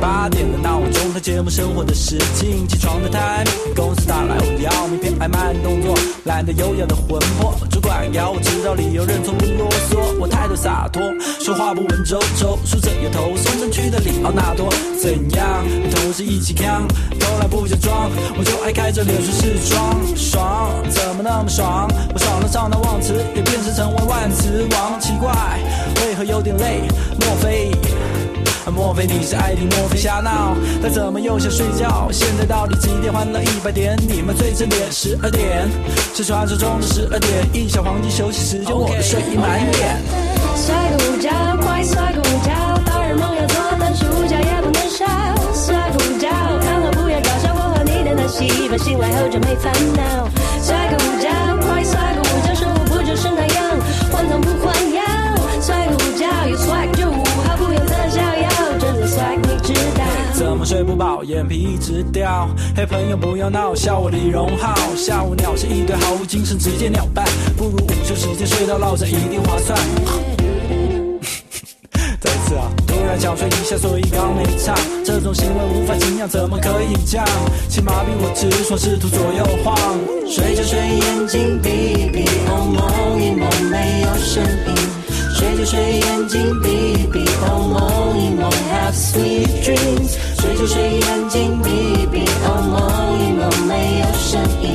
[0.00, 7.54] 八点的闹钟，它节目生活的时间，起床的 time，公司打来我要名片，爱慢动作，懒得优雅的魂魄。
[7.70, 9.96] 主管要我知道理由，认错不啰嗦。
[10.20, 11.02] 我态度洒脱，
[11.40, 14.68] 说话不文绉绉，梳着油头，送上去的里奥纳多。
[15.00, 15.64] 怎样？
[15.90, 16.86] 同事一起扛，
[17.18, 21.88] 从来不假装，我就爱开着脸说是装爽，怎么那么爽？
[22.12, 25.32] 我少了上当忘词，也变成成为万词王，奇怪，
[26.02, 26.82] 为何有点累？
[27.20, 27.70] 莫非？
[28.70, 30.56] 莫非你是爱听莫非瞎闹？
[30.82, 32.08] 他怎么又想睡觉？
[32.10, 33.12] 现在到底几点？
[33.12, 35.68] 换了一百点，你们最正点十二点，
[36.14, 39.96] 是传说中的十二点，一小黄金休息时间，我的睡意满点。
[40.56, 41.30] 睡个午觉，
[41.62, 42.52] 快睡个午觉，
[42.84, 45.06] 大人梦要做，但是午觉也不能少。
[45.54, 46.28] 睡个午觉，
[46.60, 50.28] 看了不要搞笑，我和你的那戏，把醒来后就没烦恼。
[50.60, 51.30] 睡个午觉，
[51.62, 53.78] 快睡个午觉，生活不就是那样，
[54.10, 55.02] 换汤不换药。
[55.62, 56.90] 睡个午觉，有 swag
[60.36, 62.46] 怎么睡不饱，眼皮一直掉。
[62.76, 64.74] 嘿，朋友不要闹，笑我李荣浩。
[64.94, 67.26] 下午鸟是一堆毫无精神，直接鸟蛋。
[67.56, 69.78] 不如午休时间睡到落枕，一定划算。
[72.20, 74.76] 再次啊，突然想睡一下，所以刚没唱。
[75.02, 77.26] 这种行为无法敬仰，怎么可以这样？
[77.70, 79.74] 请麻痹我直爽，试图左右晃。
[80.28, 82.74] 睡着睡，眼睛闭闭，梦
[83.22, 84.74] 一梦没有声音。
[85.34, 87.80] 睡着睡，眼睛闭闭，哦，梦梦
[88.96, 94.74] sweet dreams，睡就睡，眼睛闭闭，哦，梦一梦没有声音，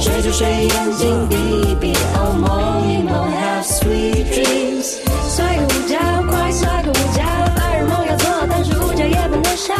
[0.00, 5.00] 睡就睡，眼睛闭闭，哦，梦一梦 have sweet dreams，
[5.34, 5.96] 睡个午觉，
[6.30, 7.24] 快睡个午觉，
[7.56, 9.74] 白日梦要做，但是午觉也不能少，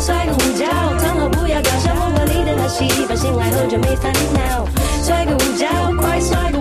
[0.00, 0.66] 睡个午觉，
[1.02, 4.64] 躺好不要搞笑，梦管你的些一妇醒来后就没烦恼，
[5.02, 5.66] 睡个午觉，
[6.00, 6.53] 快睡。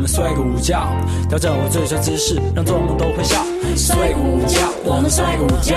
[0.00, 0.96] 们睡个午觉，
[1.28, 3.36] 调整我最帅姿势，让做梦都会笑。
[3.76, 5.76] 睡个午觉，我们睡个午觉，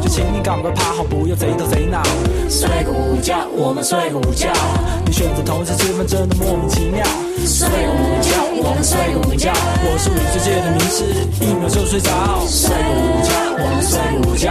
[0.00, 2.00] 就请你赶快趴好，不要贼头贼脑。
[2.48, 4.48] 睡个午觉，我们睡个午觉，
[5.04, 7.04] 你选择同时吃饭真的莫名其妙。
[7.46, 8.30] 睡个午觉，
[8.64, 11.04] 我们睡个午觉，我是五岁界的名师，
[11.44, 12.08] 一秒就睡着。
[12.48, 14.48] 睡个午觉，我们睡个午觉，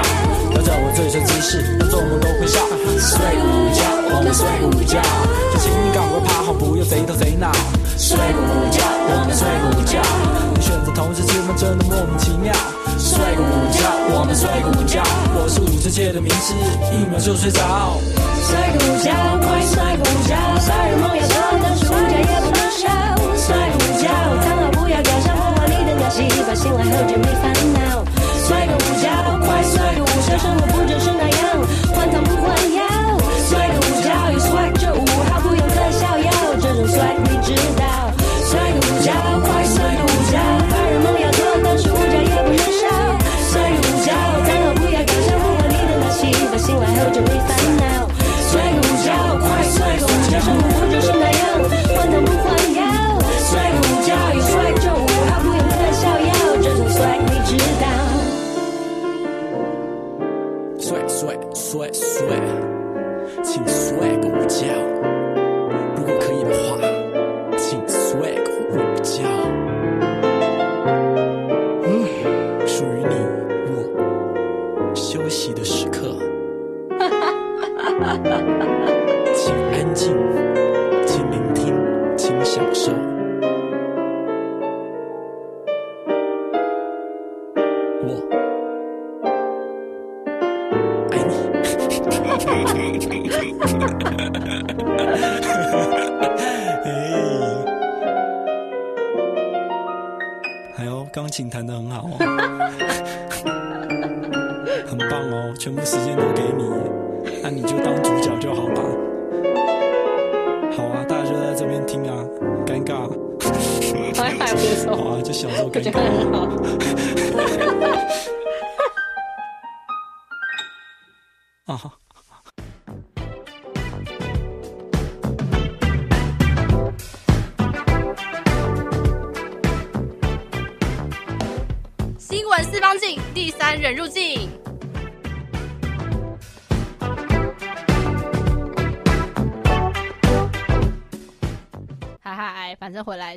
[0.54, 2.62] 调整我最帅姿势，让做梦都会笑。
[3.02, 3.82] 睡个午觉，
[4.14, 5.02] 我们睡个午觉，
[5.52, 7.50] 就请你赶快趴好，不要贼头贼脑。
[7.98, 9.98] 睡个午觉，我们睡个午觉，
[10.54, 12.54] 你选择同时吃饭真的莫名其妙。
[13.02, 15.02] 睡个午觉，我们睡个午觉，
[15.34, 16.54] 我是五岁界的名师，
[16.94, 17.98] 一秒就睡着。
[18.46, 19.10] 睡个午觉，
[19.42, 20.38] 快睡个午觉，
[20.70, 22.88] 白日梦也做，但是午觉也不少。
[23.36, 24.08] 睡个午觉，
[24.44, 28.04] 躺好不要搞笑，破坏你的尿细胞，醒来后就没烦恼。
[28.46, 29.06] 睡个午觉，
[29.46, 31.42] 快睡个午觉，生活不就是那样，
[31.94, 32.82] 换汤不换药。
[33.48, 36.32] 睡个午觉，有 swag 就五号，不用特效药，
[36.62, 37.83] 这种 swag 你知道。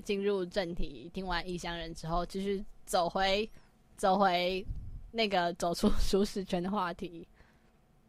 [0.06, 3.48] 进入正题，听完异乡人之后，继续走回
[3.96, 4.64] 走回
[5.10, 7.26] 那个走出 舒适圈的话题。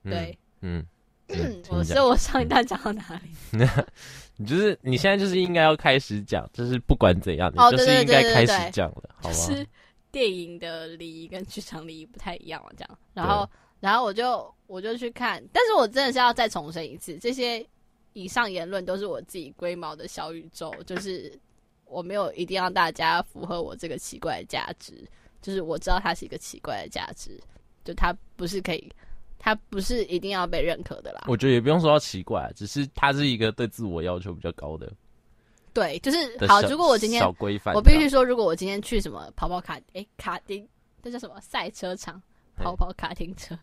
[0.03, 0.86] 对，嗯，
[1.27, 3.67] 嗯嗯，请讲我是我上一段讲到哪里？
[4.38, 9.36] 你 就是你现在就是应该要开始讲，就是不管怎样，哦你就是应该开始讲了，好吗？
[9.36, 9.67] 就是
[10.12, 12.99] 电影的礼仪跟剧场礼仪不太一样啊，这样。
[13.13, 17.65] 然后，然后我就我就去看，但是我真的是要再重申一次，这些
[18.13, 21.38] 以上言论都是我自己龟毛的小宇宙，就是
[21.89, 25.08] 我没有一定要大家符合我这个奇怪的价值，
[25.41, 27.39] 就是我知道它是一个奇怪的价值，
[27.84, 28.91] 就它不是可以，
[29.39, 31.23] 它不是一定要被认可的啦。
[31.28, 34.91] 我觉得也不用说到奇怪，只是它是一个对自我要求比较高的。
[35.73, 36.62] 对，就是好。
[36.63, 40.67] 如果我今天小规范，我必须说，如果我今天去什么跑跑卡，诶，卡丁，
[41.02, 42.21] 这叫什么赛车场？
[42.60, 43.56] 跑跑卡丁车，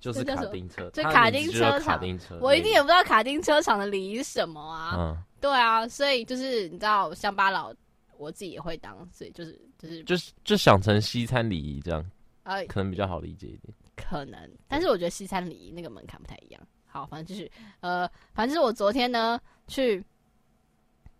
[0.00, 2.38] 就是卡丁车，就卡丁车场丁车。
[2.40, 4.96] 我一定也不知道卡丁车场的礼仪是什么啊。
[4.96, 7.72] 嗯，对啊，所以就是你知道，乡巴佬
[8.16, 12.10] 我自己也会当，所以就是就是就是就想成西餐礼仪这样，
[12.44, 13.72] 呃，可能比较好理解一点。
[13.96, 16.60] 可能，但是我觉得西餐礼仪那个门槛不太一样。
[16.86, 17.50] 好，反正就是
[17.80, 20.02] 呃，反正是我昨天呢去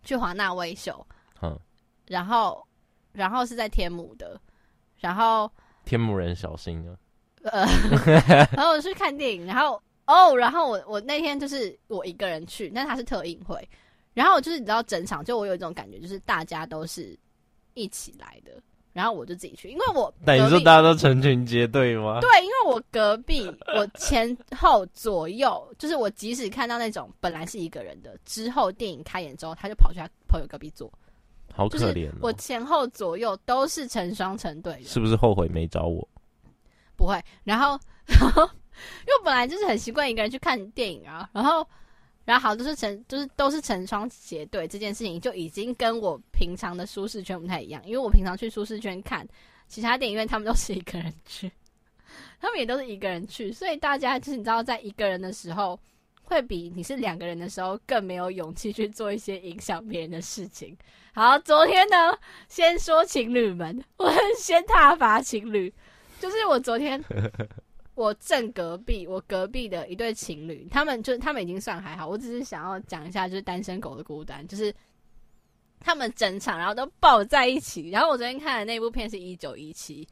[0.03, 1.05] 去华纳威秀，
[1.41, 1.57] 嗯，
[2.07, 2.67] 然后
[3.13, 4.41] 然后是在天母的，
[4.97, 5.49] 然后
[5.85, 6.97] 天母人小心啊！
[7.43, 7.65] 呃，
[8.55, 13.67] 然后我去看电影，然后哦，然后我我那天就是我一个人去，但他是特映会，
[14.13, 17.17] 然后就是你知道整场就我有一种感觉，就是大家都是
[17.73, 18.51] 一起来的，
[18.93, 22.19] 然后我就自己去，因为我但你隔壁说大家都成群结队吗？
[22.19, 30.91] 对，因为我隔壁我前后左右，就是我即使看到那种本来是一个人的，之后电影开演之后，他就跑去他朋友隔壁坐，
[31.53, 32.15] 好可怜哦！
[32.21, 36.05] 我前后左右都是成双成对的，是不是后悔没找我？
[37.01, 41.67] 不会，然后， 然后，因为我本来就是很习惯一个人去看电影啊，然后，
[42.25, 49.27] 然后好，就是成，就是都是成双结对这件事情，就已经跟我平常的舒适圈不太一样，因为我平常去舒适圈看，
[49.67, 51.51] 其他电影院他们都是一个人去，
[52.39, 55.79] 他们也都是一个人去，所以大家就是你知道，在一个人的时候，
[56.21, 60.77] 会比你是两个人的时候更没有勇气去做一些影响别人的事情。
[61.13, 65.73] 好，昨天呢，先说情侣们，我先挞伐情侣，
[66.21, 67.03] 就是我昨天。
[67.93, 72.07] 我正隔壁，我隔壁的一对情侣，他们就他们已经算还好。
[72.07, 74.73] 我只是想要讲一下，就是单身狗的孤单，就是
[75.81, 77.89] 他们整场然后都抱在一起。
[77.89, 80.07] 然后我昨天看的那部片是一九一七，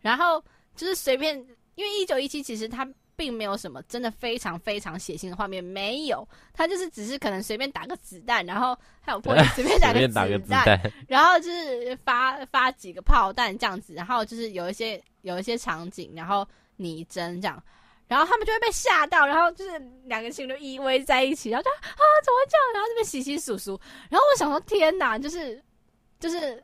[0.00, 0.42] 然后
[0.76, 1.36] 就是随便，
[1.74, 16.46] 因为一九一七其实他并没有什么真的非常非常血腥的画面，没有，他就是只是可能随便打个子弹，然后还有破 随便打个子弹，然后就是发发几个炮弹这样子，然后就是有一些有一些场景，然后。
[16.76, 17.62] 拟真这样，
[18.08, 22.72] 然后他们就会被吓到，然后就是两个情侣依偎在一起，然后就啊怎么会这样？
[22.74, 25.62] 然后这边窸窸窣窣，然后我想说天哪，就是
[26.18, 26.60] 就是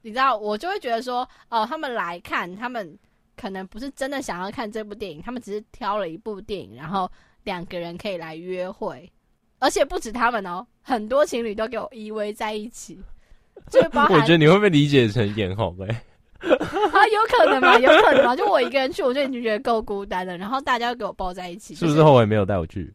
[0.00, 2.98] 你知道，我就会觉得说哦，他们来看，他们
[3.36, 7.10] 可能不是真的想要看这部电影，他们只是挑了一部电影，然后
[7.44, 9.10] 两个人可以来约会，
[9.58, 13.00] 而且不止他们哦，很多情侣都给我依偎在一起，
[13.70, 15.86] 就包含我觉得你会不会理解成演好呗？
[16.42, 17.78] 啊，有可能吗？
[17.78, 18.34] 有可能吗？
[18.34, 20.36] 就我一个人去，我就已经觉得够孤单了。
[20.36, 22.92] 然后大家又给我抱在一起，是不是后悔没有带我去？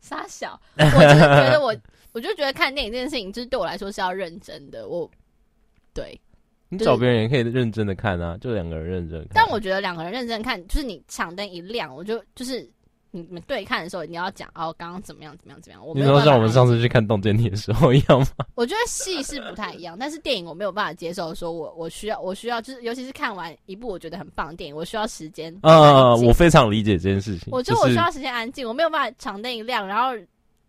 [0.00, 1.74] 傻小，我就是觉得我，
[2.12, 4.88] 我就觉得看电影这件事情，就是对我来说是要认真的。
[4.88, 5.08] 我，
[5.94, 6.20] 对，
[6.74, 9.30] 你找别人也可以认真的看啊，就两个人认真看。
[9.34, 12.68] 但我觉得两个人认真看，就是你场灯一亮，我就就是。
[13.16, 15.96] 你们对看的时候，你要讲哦，刚刚怎么样，怎么样，怎么样？
[15.96, 18.26] 你说像我们上次去看《洞见你》的时候一样吗？
[18.56, 21.32] 我觉得戏是不太一样，但是电影我没有办法接受。
[21.32, 25.56] 说我我需要我需要，就是尤其是看完一部我觉得很棒的电影，我需要时间。
[25.62, 27.50] 呃，我非常理解这件事情。
[27.52, 30.08] 我觉得我需要时间安静，我没有办法场灯一亮，然后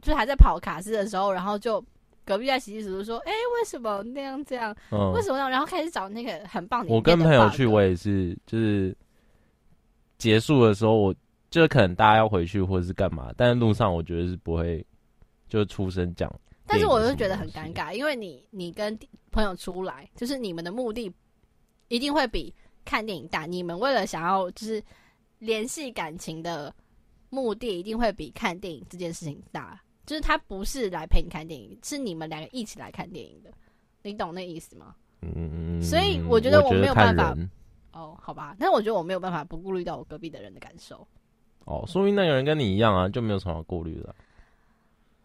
[0.04, 1.84] 就还在跑卡司的时候，然后就
[2.26, 4.76] 隔壁在洗洗簌簌说：“哎，为什么那样这样？
[4.92, 6.94] 嗯、为什么那样？”然后开始找那个很棒的。
[6.94, 8.96] 我跟朋友去，我也是，就是
[10.18, 11.16] 结束的时候我。
[11.52, 14.86] 就是可能大家要回去或者是干嘛，但是路上我觉得是不会
[15.48, 16.30] 就出声讲。
[16.66, 18.98] 但是我就觉得很尴尬，因为你你跟
[19.32, 21.10] 朋友出来，就是你们的目的
[21.88, 22.54] 一定会比
[22.84, 23.46] 看电影大。
[23.46, 24.84] 你们为了想要就是
[25.40, 26.74] 联系感情的
[27.30, 29.80] 目的，一定会比看电影这件事情大。
[30.06, 33.52] 就是他不是来陪你看电影，是你们两个一起来看电影的。
[34.04, 34.96] 你懂那意思吗？
[35.22, 35.32] 嗯
[35.80, 37.36] 嗯，所以我觉得我没有办法。
[37.92, 41.08] 哦，好吧，但是我觉得我没有办法不顾虑到我隔壁的人的感受。
[41.64, 44.14] 哦，说明那个人跟你一样啊，就没有什么顾虑的，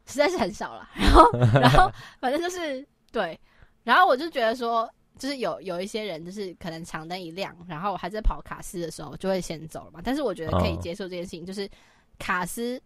[0.07, 0.89] 实在是很少了。
[0.95, 3.39] 然后，然后反正就是对，
[3.83, 10.01] 然后我就觉得说，就是有有一些人，就是可能长灯一亮，然后还在跑卡司的时候，就会先走了嘛。
[10.03, 11.68] 但是我觉得可以接受这件事情，就是
[12.18, 12.81] 卡司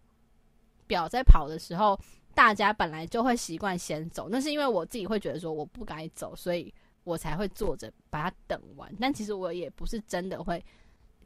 [0.87, 1.99] 表在跑的时候，
[2.33, 6.73] 大家本来就会习惯先走，那是因为我自己会觉得说我不该走，所以
[7.03, 8.93] 我才会坐着把它等完。
[8.99, 10.63] 但其实我也不是真的会。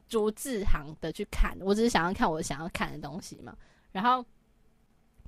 [0.08, 3.56] 逐字行的去看，我只是想要看我想要看的东西嘛。
[3.92, 4.26] 然后，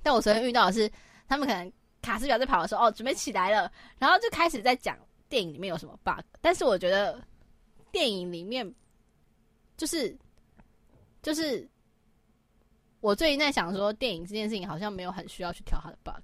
[0.02, 0.90] 但我昨天遇到的是，
[1.28, 6.24] 他们可能卡司表在跑的时候，哦，准备起来了，然后就开始在讲电影里面有什么 bug。
[6.40, 7.24] 但是我觉得
[7.92, 8.68] 电影里面
[9.76, 10.18] 就是
[11.22, 11.64] 就是
[13.02, 16.22] 我最近在想说，电影这件事情好像没有很需要去挑它的 bug，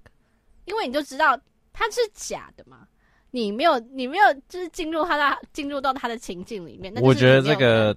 [0.65, 1.39] 因为你就知道
[1.71, 2.87] 它是假的嘛。
[3.29, 7.95] 你没有你没有就是进入他的进入到他的情境里面，那我觉得这个。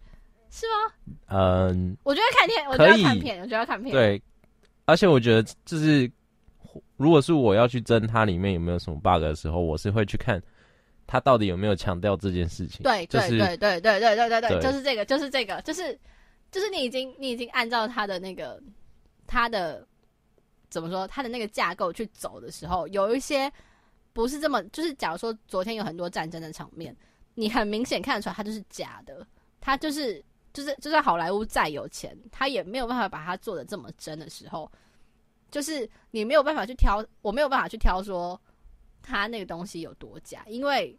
[0.54, 1.16] 是吗？
[1.28, 3.90] 嗯，我觉得看片，我觉得看片，我觉得看片。
[3.90, 4.22] 对，
[4.84, 6.12] 而且我觉得就是，
[6.98, 10.38] 如果是我要去争它里面有没有什么 bug 的时候，我是会去看
[11.06, 12.82] 它到底有没有强调这件事情。
[12.82, 15.98] 对，对，对，对，对，对，对，对，对，就是这个，就是这个，就是
[16.52, 18.62] 就是你已经你已经按照他的那个
[19.26, 19.84] 他的
[20.70, 23.52] 怎么说他的那个架构去走的时候，有一些
[24.12, 26.96] 不是这么，就是假如说昨天有很多战争的场面，
[27.34, 29.26] 你很明显看得出来，它就是假的，
[29.60, 30.24] 它就是。
[30.54, 34.70] 就是就算好莱坞再有钱，他也没有办法把它做得这么真的时候，
[35.50, 38.38] 就是你没有办法去挑，我没有办法去挑说
[39.00, 40.94] 他那个东西有多假，因为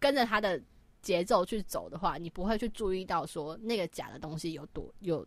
[0.00, 0.60] 跟着他的
[1.06, 5.24] 节奏去走的话，你不会去注意到说那个假的东西有多有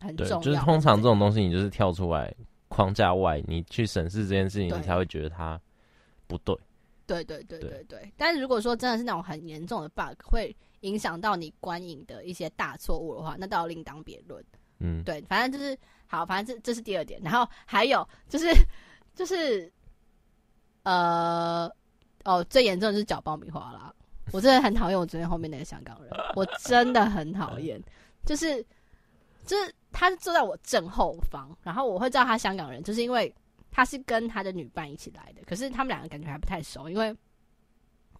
[0.00, 0.40] 很重要。
[0.40, 2.34] 就是通常这种东西，你就是跳出来
[2.68, 5.60] 框架外，你去审视这件事情，你才会觉得它
[6.26, 6.56] 不对。
[7.06, 8.12] 对对对对对，对。
[8.16, 10.56] 但是如果说真的是那种很严重的 bug，会。
[10.80, 14.42] 影响到你观影的一些大错误的话，那倒另当别论。
[14.78, 17.20] 嗯，对，反正就是好，反正这这是第二点。
[17.22, 18.50] 然后还有就是
[19.14, 19.70] 就是
[20.84, 21.70] 呃
[22.24, 23.94] 哦，最严重的是搅爆米花啦。
[24.32, 27.80] 我真的很讨厌我昨天后面那个香港人，我真的很讨厌。
[28.24, 28.64] 就是
[29.46, 33.34] 就是他是坐在我正后方，然后我会知道他香港人，就是因为
[33.70, 35.42] 他是跟他的女伴一起来的。
[35.46, 37.14] 可是他们两个感觉还不太熟，因为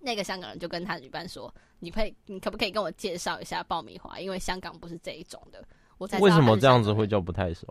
[0.01, 4.19] 那个香港人就跟他的女伴说：“你可以，你可不可以跟我介绍一下爆米花？
[4.19, 5.63] 因为香港不是这一种的。”
[5.99, 7.67] 我才为什么这样子会叫不太熟？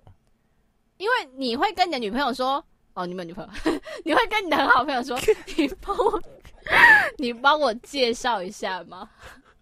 [0.98, 2.64] 因为你会跟你的女朋友说
[2.94, 3.52] ：“哦，你们女朋友，
[4.06, 5.18] 你会跟你的很好朋友说，
[5.58, 6.22] 你帮我，
[7.18, 9.10] 你帮我介绍一下吗？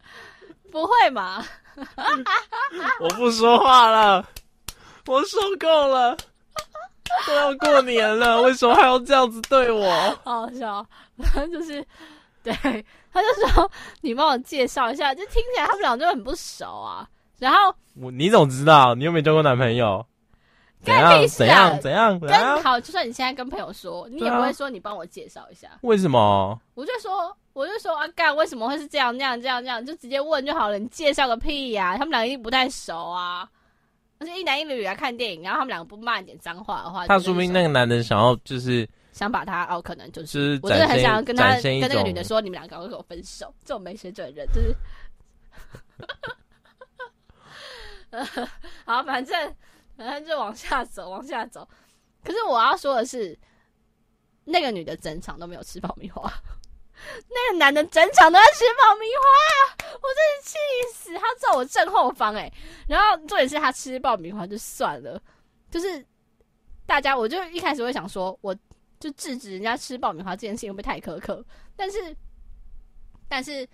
[0.72, 1.44] 不会嘛？
[3.00, 4.26] 我不说话了，
[5.06, 6.18] 我受够了。”
[7.26, 9.90] 都要过年了，为什么还要这样子对我？
[10.26, 10.86] 好好笑，
[11.34, 11.82] 反正就是，
[12.44, 12.54] 对，
[13.14, 17.08] 他就说你帮我介绍一下，就听起来他们俩就很不熟啊。
[17.40, 18.94] 然后我你怎么知道？
[18.94, 20.06] 你又没交过男朋友？
[20.84, 21.28] 怎样？
[21.28, 21.80] 怎样？
[21.82, 22.20] 怎样？
[22.20, 25.68] 跟好，就算你现在跟朋友说，你也不会说你帮我介绍一下。
[25.82, 26.60] 为什么？
[26.76, 29.12] 我就说，我就说啊，干为什么会是这样？
[29.18, 29.40] 这样？
[29.42, 29.62] 这样？
[29.62, 29.86] 这样？
[29.86, 30.80] 就直接问就好了。
[30.80, 31.98] 你介绍个屁呀、啊！
[31.98, 33.50] 他们两个一定不太熟啊。
[34.20, 44.76] 而且一男一女来看电影，然后他们两个不骂一点脏话的话，他说明那个男人想要就是想把他哦，可能就是，是我真的很想要跟他跟那个女的说，你们两个赶快跟我分手，这种没水准的人就是。
[48.86, 49.54] 好，反正
[49.98, 51.68] 反正就往下走，往下走。
[52.24, 53.38] 可是我要说的是，
[54.46, 56.32] 那个女的整场都没有吃爆米花。
[57.30, 60.58] 那个男的整场都在吃爆米花，我真是气
[60.94, 61.14] 死！
[61.14, 62.52] 他坐我正后方哎，
[62.88, 65.22] 然后重点是他吃爆米花就算了，
[65.70, 66.04] 就是
[66.88, 68.56] 大家我就一开始会想说，我
[69.00, 71.46] 就制止人家吃爆米花这件事情会不会太苛刻？
[71.76, 72.18] 但是
[73.28, 73.68] 但是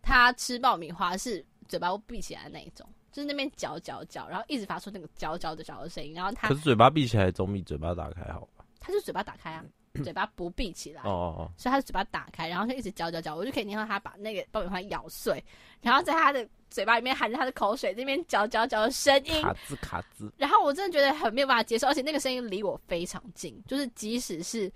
[0.00, 8.66] 他吃爆米花是嘴巴闭起来的那一种，就是那边嚼嚼嚼，然后一直发出那个嚼嚼的嚼的声音，然后他可是嘴巴闭起来总比嘴巴打开好吧？
[8.78, 9.64] 他就嘴巴打开啊。
[10.04, 15.42] 嘴巴不闭起来，哦哦哦，所以他的嘴巴打开，然后就一直嚼嚼嚼，我就可以听到他把那个爆米花咬碎，
[15.80, 20.30] 然后在他的嘴巴里面含着他的口水，那边嚼嚼嚼的声音，卡兹卡兹。
[20.36, 24.70] 然后我真的觉得很没有办法接受，而且那个声音离我非常近，就是即使是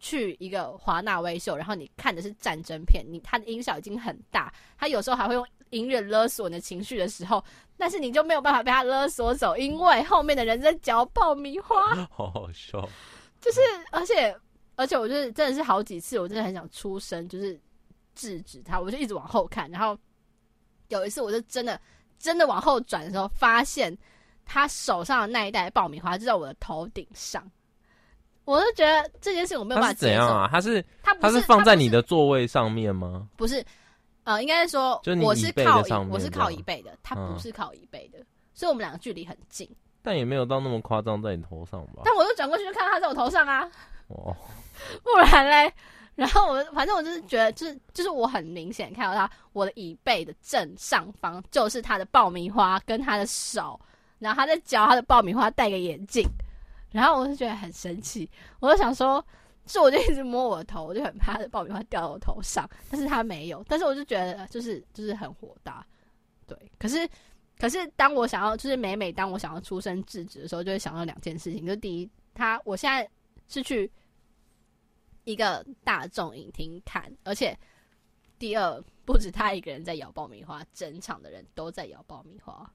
[0.00, 7.42] 去一个华纳威秀，然后你看的是战争片，你他的音效已经很大，他有时候还会用音乐勒索你的情绪的时候，
[7.76, 12.88] 但是你就没有办法被他勒索走，因为后面的人在嚼爆米花，好好笑。
[13.40, 13.60] 就是，
[13.90, 14.36] 而且，
[14.76, 17.58] 而且，我就是真的是好几次，我真的很想出声，就是
[18.14, 19.96] 制止他，我就一直往后看，然后
[20.88, 21.80] 有一次，我就真的
[22.18, 23.96] 真的往后转的时候，发现
[24.44, 27.42] 他手上的那一袋爆米花就在我的头顶上，
[28.44, 30.06] 我就觉得这件事我没有办法接受。
[30.08, 30.48] 怎样啊？
[30.50, 33.26] 他是他他是放在你的座位上面吗？
[33.36, 33.64] 不是，
[34.30, 39.68] 呃，应该是说我是靠我是靠椅背的，他不是靠椅背的，嗯、所以我们两个距离很近。
[40.02, 42.02] 但也没有到那么夸张，在你头上吧？
[42.04, 43.68] 但我就转过去就看到他在我头上啊！
[44.06, 44.34] 哦，
[45.02, 45.72] 不然嘞？
[46.14, 53.78] 然后我反正我就是觉得，就是就是我很明显看到他，我的椅背的正上方就是他的爆米花跟他的手，
[54.18, 56.26] 然后他在嚼他的爆米花，戴个眼镜，
[56.92, 59.24] 然后我就觉得很神奇，我就想说，
[59.70, 65.86] 是我就一直摸我的头，我就很怕爆米花掉到我头上，但是他没有，但是我就觉得就是就是很火大，
[66.46, 67.08] 对，可是。
[67.58, 71.66] 可是当我想要，就是每每当我想要出声制止的时候，就会想到两件事情。
[71.66, 73.06] 就第一，他我现在
[73.48, 73.92] 是去
[75.24, 77.54] 一个大众影厅看，而且
[78.38, 82.66] 第二，不止他一个人在咬爆米花，整场的人都在咬爆米花，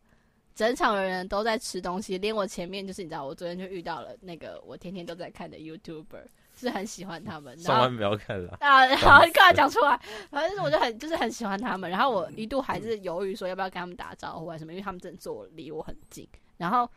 [0.53, 6.27] 整场的人都在吃东西，连我前面就是你知道，我昨天就遇到了那个我天天都在看的 YouTuber。
[6.55, 8.87] 是很喜欢他们，上班不要看了啊！
[8.95, 9.99] 好，你刚才讲出来，
[10.31, 11.91] 反正就是我就很就是很喜欢他们。
[11.91, 16.27] 然后我一度还是犹豫说要不要跟他们打招呼啊什么，因为他们真的坐离我很近。
[16.57, 16.89] 然后，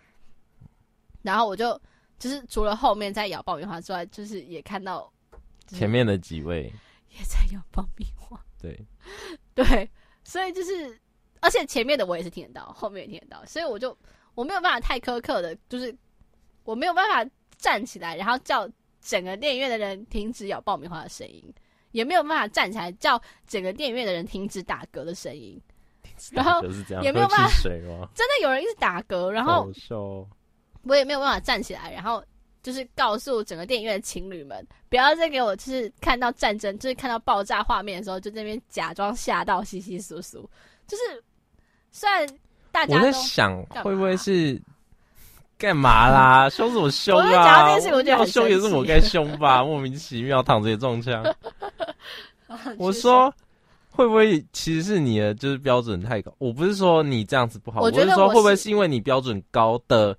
[1.23, 1.79] 然后我就
[2.19, 5.13] 就是除了后面在咬爆米花之外，就是也看到
[5.67, 6.73] 前面的几位
[7.11, 8.41] 也在咬爆米花。
[8.61, 8.87] 对
[9.55, 9.91] 对，
[10.23, 10.97] 所以就是，
[11.41, 13.97] 而且前面的我也是听得到，后面也听得到，所以我就
[14.35, 15.93] 我没有办法太苛刻的，就是
[16.63, 18.69] 我没有办法站起来，然后叫。
[19.01, 21.43] 整个电影院的人停止咬爆米花的声音，
[21.93, 25.61] 也没有办法站起来叫整个电影院的人停止打嗝的声音，
[26.33, 26.63] 然后
[27.03, 27.49] 也没有办法，
[28.15, 29.71] 真的有人一直打嗝，然后
[30.83, 32.23] 我也没有办法站起来，然后
[32.63, 40.49] 就是告诉整个电影院的情侣们，不要再给我就是看到战争，就是看到爆炸画面的时候，就在那边假装吓到稀稀疏疏，
[40.87, 41.03] 就是
[41.91, 42.29] 虽然
[42.73, 44.61] 大家我在想会不会是。
[45.59, 46.49] 干嘛啦？
[46.49, 47.27] 凶什么凶啊？
[47.27, 49.63] 我讲这件事，我觉得凶也是我该凶吧？
[49.67, 51.23] 莫名其妙躺着也中枪。
[52.79, 53.33] 我说
[53.91, 56.33] 会不会其实是你的就是标准太高？
[56.39, 60.17] 我不是说你这样子不好，我，我是说会不会是因为你标准高的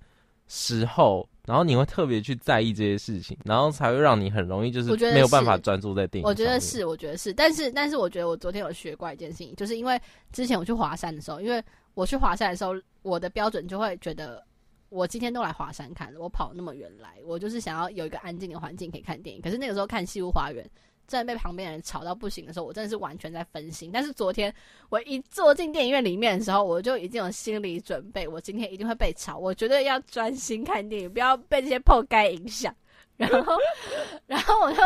[0.50, 6.28] 时候，然后你会特别去在意这些事情，然后才会让你很容易就是没有办法专注在电影。
[6.28, 9.98] 我觉得是，我觉得是，但是但是我觉得我昨天有学过一件事情，就是因为
[10.34, 11.64] 之前我去华山的时候，因为
[11.94, 14.44] 我去华山的时候，我的标准就会觉得。
[14.90, 19.42] 我今天都来华山看了，我跑那么远来，我就是想要有一个安静的环境可以看电影。
[19.42, 20.66] 可是那个时候看《西屋花园》
[21.08, 23.92] 真的被旁边人吵到不行的时候，我真的是完全在分心。
[23.92, 24.54] 但是昨天
[24.90, 32.76] 我一坐进电影院里面的时候，我就已经有心理准备，我今天一定会被吵，我绝对要专心看电影，不要被这些破盖影响。
[33.16, 33.54] 然后，
[34.26, 34.82] 然后我就，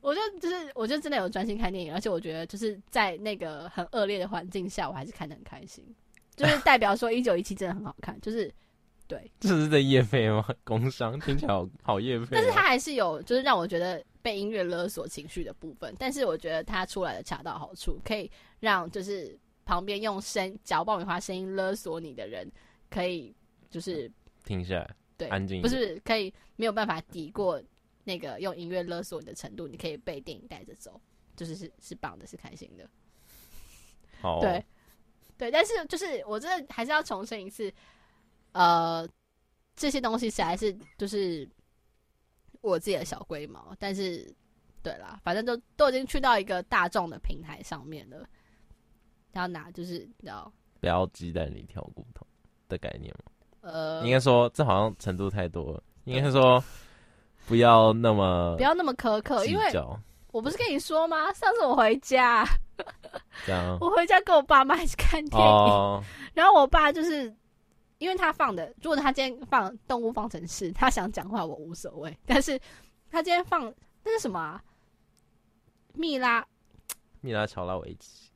[0.00, 5.84] 我就就是，我就真的有专心看电影，而且我觉得就是在那个很恶劣的环境下，我还是看得很开心，
[6.36, 8.52] 就是代表说一九一七真的很好看，就是。
[9.12, 10.42] 对，这是在夜配吗？
[10.64, 12.28] 工商听起来好好业配。
[12.30, 15.94] 但是他还是有，就是让我觉得被音乐勒索情绪的部分。
[15.98, 22.50] 但是我觉得他出来的恰到好处，可以让就是旁边用声嚼爆米花声音勒索你的人，
[22.88, 23.36] 可以
[23.68, 24.10] 就是
[24.44, 25.60] 停下来，对，安静。
[25.60, 27.62] 不是可以没有办法抵过
[28.04, 30.98] 那个用音乐勒索你的程度，你可以被电影带着走，
[31.36, 32.88] 就是是是棒的，是开心的。
[34.22, 34.64] 好、哦，对
[35.36, 37.70] 对，但是就是我真的还是要重申一次。
[38.52, 39.08] 呃，
[39.74, 41.48] 这些东西实在是就是
[42.60, 44.30] 我自己的小龟毛，但是
[44.82, 48.26] 对啦，反正都都已经去到一个大众的平台上面了，
[49.32, 52.26] 要拿就是你知道，不要鸡蛋里挑骨头
[52.68, 53.32] 的概念吗？
[53.62, 56.62] 呃，应该说这好像程度太多了，应该是说
[57.46, 59.64] 不要那么不要那么苛刻，因为
[60.30, 61.32] 我不是跟你说吗？
[61.32, 62.46] 上次我回家，
[63.80, 67.34] 我回家跟我爸妈一起看电影，哦、然后我爸就是。
[68.02, 72.18] 因为他放的，如果他今天放《动物方程式》，他想讲话我无所谓。
[72.26, 72.60] 但是
[73.08, 73.72] 他今天放
[74.02, 74.60] 那是什么啊？
[75.94, 76.44] 蜜拉，
[77.20, 78.32] 蜜拉乔拉维奇，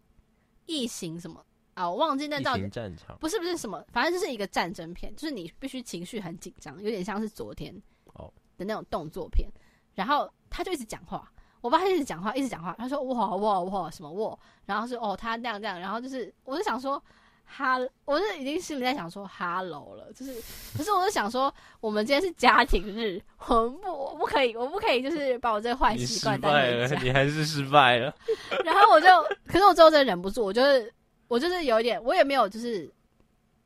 [0.67, 1.45] 异形什么
[1.75, 1.91] 啊？
[1.91, 7.75] 我忘记那叫战场，不是不是什么，反正就是一个战争片，就是你必须情绪很紧张，有点像是昨天
[8.15, 9.51] 哦的那种动作片。
[9.97, 11.29] 然后他就一直讲话，
[11.61, 12.73] 我爸他一直讲话，一直讲话。
[12.79, 17.03] 他说哇哇哇什么哇，然后是哦他那样这样，然后就是我就想说。
[17.47, 20.35] 哈，我是已经心里在想说哈喽了，就是，
[20.77, 26.99] 可是我就想说，我们今天是家庭日，我们不，我不可以，我不可以，就是把我这个坏习惯带回家。
[27.01, 28.15] 你还是失败了。
[28.65, 29.07] 然后我就，
[29.47, 30.93] 可是我最后真的忍不住，我就是，
[31.29, 32.93] 我就是有一点，我也没有，就是，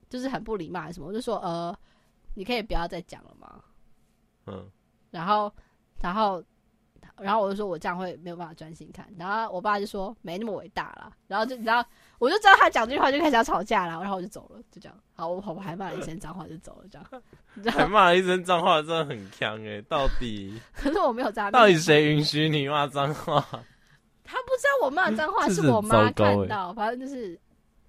[0.09, 1.77] 就是很不礼貌什么，我就说，呃，
[2.35, 3.61] 你可以不要再讲了吗？
[4.47, 4.71] 嗯。
[5.11, 5.53] 然后，
[6.01, 6.45] 然后。
[7.17, 9.07] 然后我就说，我这样会没有办法专心看。
[9.19, 11.13] 然后我爸就说，没那么伟大啦。
[11.27, 11.85] 然后就你知道，
[12.21, 14.01] 我就知道他讲这句话就开始要吵架了。
[14.01, 14.97] 然后我就走了，就这样。
[15.15, 17.23] 好，我跑还骂了一声脏话就走了，这样。
[17.75, 19.83] 还骂了一声脏话，真的很锵哎！
[19.89, 20.61] 到底？
[20.77, 21.51] 可是我没有脏。
[21.51, 23.41] 到底谁允许你骂脏话？
[24.23, 26.73] 他不知道我骂脏话，是我妈看到。
[26.75, 27.37] 反正就是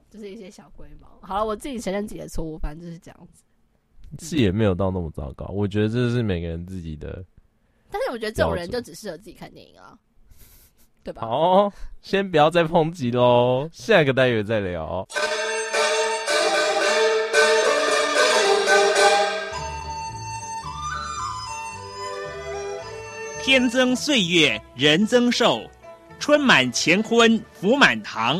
[0.10, 1.08] 就是一些小龟毛。
[1.22, 3.44] 好了，我自己承认自己的错误，反正就是这样子。
[4.20, 5.46] 是也没有到那么糟糕。
[5.48, 7.24] 我觉得这是每个人自己的。
[7.90, 9.98] 但是我觉得这种人就只适合自己看电影啊，
[11.04, 11.22] 对吧？
[11.22, 11.72] 好，
[12.02, 15.08] 先不要再抨击喽，下一个单元再聊。
[23.44, 25.62] 天增岁月人增寿，
[26.20, 28.40] 春满乾坤福满堂。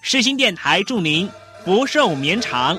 [0.00, 1.30] 世新电台祝您
[1.64, 2.76] 福寿绵长。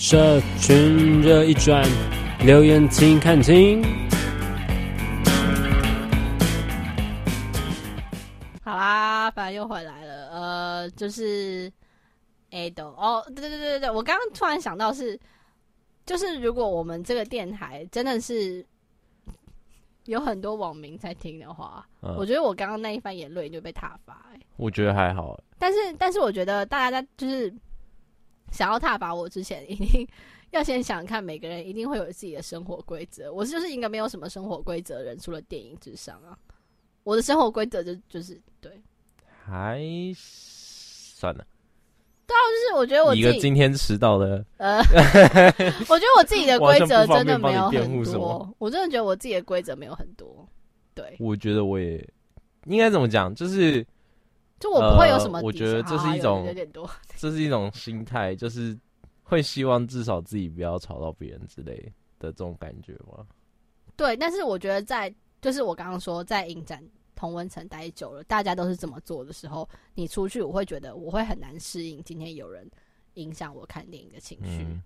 [0.00, 1.86] 社群热一转，
[2.42, 3.82] 留言请看清。
[8.62, 10.28] 好啦，反正又回来了。
[10.30, 11.70] 呃，就是
[12.50, 15.20] Ado 哦，对对对对对，我刚刚突然想到是，
[16.06, 18.64] 就是如果我们这个电台真的是
[20.06, 24.24] 有很多网民在听的话，嗯、我觉得我刚刚那一番言论就被挞伐。
[24.32, 25.38] 哎，我觉得还好。
[25.58, 27.52] 但是，但是我觉得大家在就是。
[28.50, 30.08] 想要踏伐我之前，一定
[30.50, 33.32] 要先想看每个人一定会有自己的生活规则。
[33.32, 36.36] 我就是一个没有什么生活规则的人，除了电影之上啊。
[37.02, 38.70] 我的生活规则就就是对，
[39.44, 39.80] 还
[40.16, 41.46] 算了。
[42.26, 44.78] 对啊，就是我觉得我一个今天迟到的，呃，
[45.88, 48.54] 我觉得我自己的规则真的没有很多。
[48.58, 50.48] 我真的觉得我自己的规则没有很多。
[50.94, 52.06] 对，我觉得我也
[52.66, 53.86] 应该怎么讲，就是。
[54.60, 56.46] 就我不会有什么、呃，我觉得这是一种，
[57.16, 58.78] 这是一种心态，就是
[59.22, 61.74] 会希望至少自己不要吵到别人之类
[62.18, 63.26] 的这种感觉吗？
[63.96, 66.86] 对，但是我觉得在就是我刚刚说在影展
[67.16, 72.70] 同温层待久了，大家都是这么做的时候，你出去我会觉得我会很难适应今天有人
[73.14, 74.82] 影响我看电影的情绪、嗯。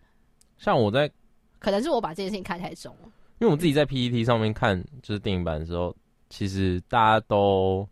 [0.56, 1.10] 像我在，
[1.58, 3.08] 可能是我把这件事情看太重了，
[3.40, 5.92] 因为我自己在 PPT 上面看就是电影版的时候，
[6.30, 7.84] 其实大家都。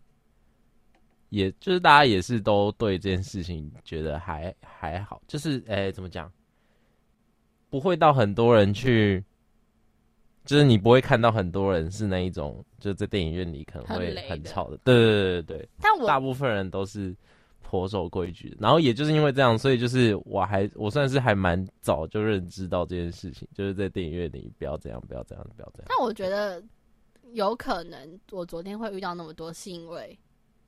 [1.33, 6.31] 也就是大家也是都对这件事情觉得还还好，就是诶、欸、怎么讲，
[7.71, 9.23] 不会到很多人去
[10.45, 14.77] 就是你不会看到很多人是那一种，就在电影院里可能会很吵的。
[14.83, 15.69] 对对对对对。
[15.81, 17.15] 但我大部分人都是
[17.63, 25.87] 颇守规矩，然后也就是因为这样，所以就是我还我算是还蛮早就认知到这件事情，就是在电影院里不要这样，不要这样，不要这样。
[25.89, 26.61] 但我觉得
[27.31, 30.15] 有可能，我昨天会遇到那么多，是因为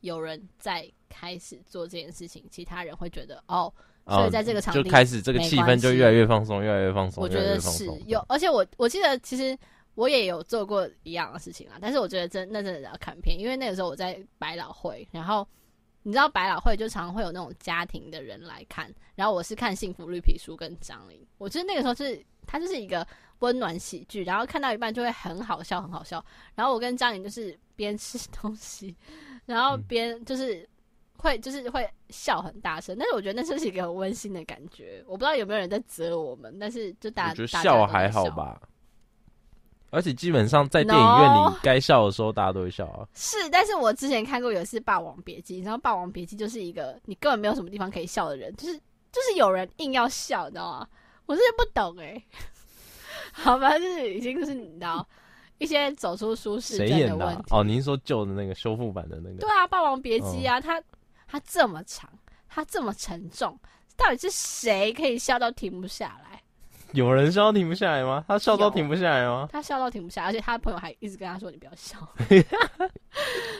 [0.06, 3.74] 有人在开始做这件事情，其他人会觉得哦。
[4.08, 7.24] 所以在这个场地、开始这个气氛就越来越放松，越来越放松。
[7.24, 9.58] 我觉得是有，而且我我记得其实
[9.95, 11.80] 我也有做过一样的事情啊。
[11.82, 15.47] 但是我觉得真那真的要看片，因为那个时候我在百老汇，然后
[16.03, 21.20] 你知道百老汇就常常会有那种家庭的人来看，然后我是看《幸福绿皮书》跟张颖。
[21.39, 23.08] 我觉得那个时候是它就是一个
[23.39, 26.24] 温暖喜剧，然后看到一半就会很好笑，很好笑。
[26.53, 28.95] 然后我跟张颖就是边吃东西，
[29.46, 30.56] 然后边就是。
[30.56, 30.68] 嗯
[31.18, 35.02] 会就是会笑很大声，但是我觉得那是一个很温馨的感觉。
[35.08, 38.62] 我不知道有没有人在责我们，但是就大家觉得笑还好吧。
[39.91, 43.00] 而且基本上在电影院里该笑的时候，大家都会笑啊。
[43.00, 48.78] No, 是，但是我之前看过有一次《霸王别姬》，然后《霸王别姬》就是一个你根本没有什么地方可以笑的人，就是
[49.12, 50.88] 就是有人硬要笑，你知道吗？
[51.26, 52.24] 我是不懂哎、欸。
[53.32, 55.08] 好吧，就是已经就是你知道
[55.58, 57.64] 一些走出舒适圈的哦。
[57.64, 59.38] 您说旧的那个修复版的那个？
[59.38, 60.84] 对啊，《霸王别姬》啊，他、嗯。
[61.28, 62.08] 它这么长，
[62.47, 63.60] 它这么沉重，
[63.97, 66.39] 到底是谁可以笑到停不下来？
[66.91, 68.24] 有人笑到停不下来吗？
[68.28, 69.49] 他笑到停不下来吗？
[69.51, 71.97] 他笑到停不下来，而且他的朋友还一直跟他说：“你不要笑。”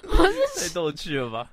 [0.08, 1.52] 我是太逗趣了吧！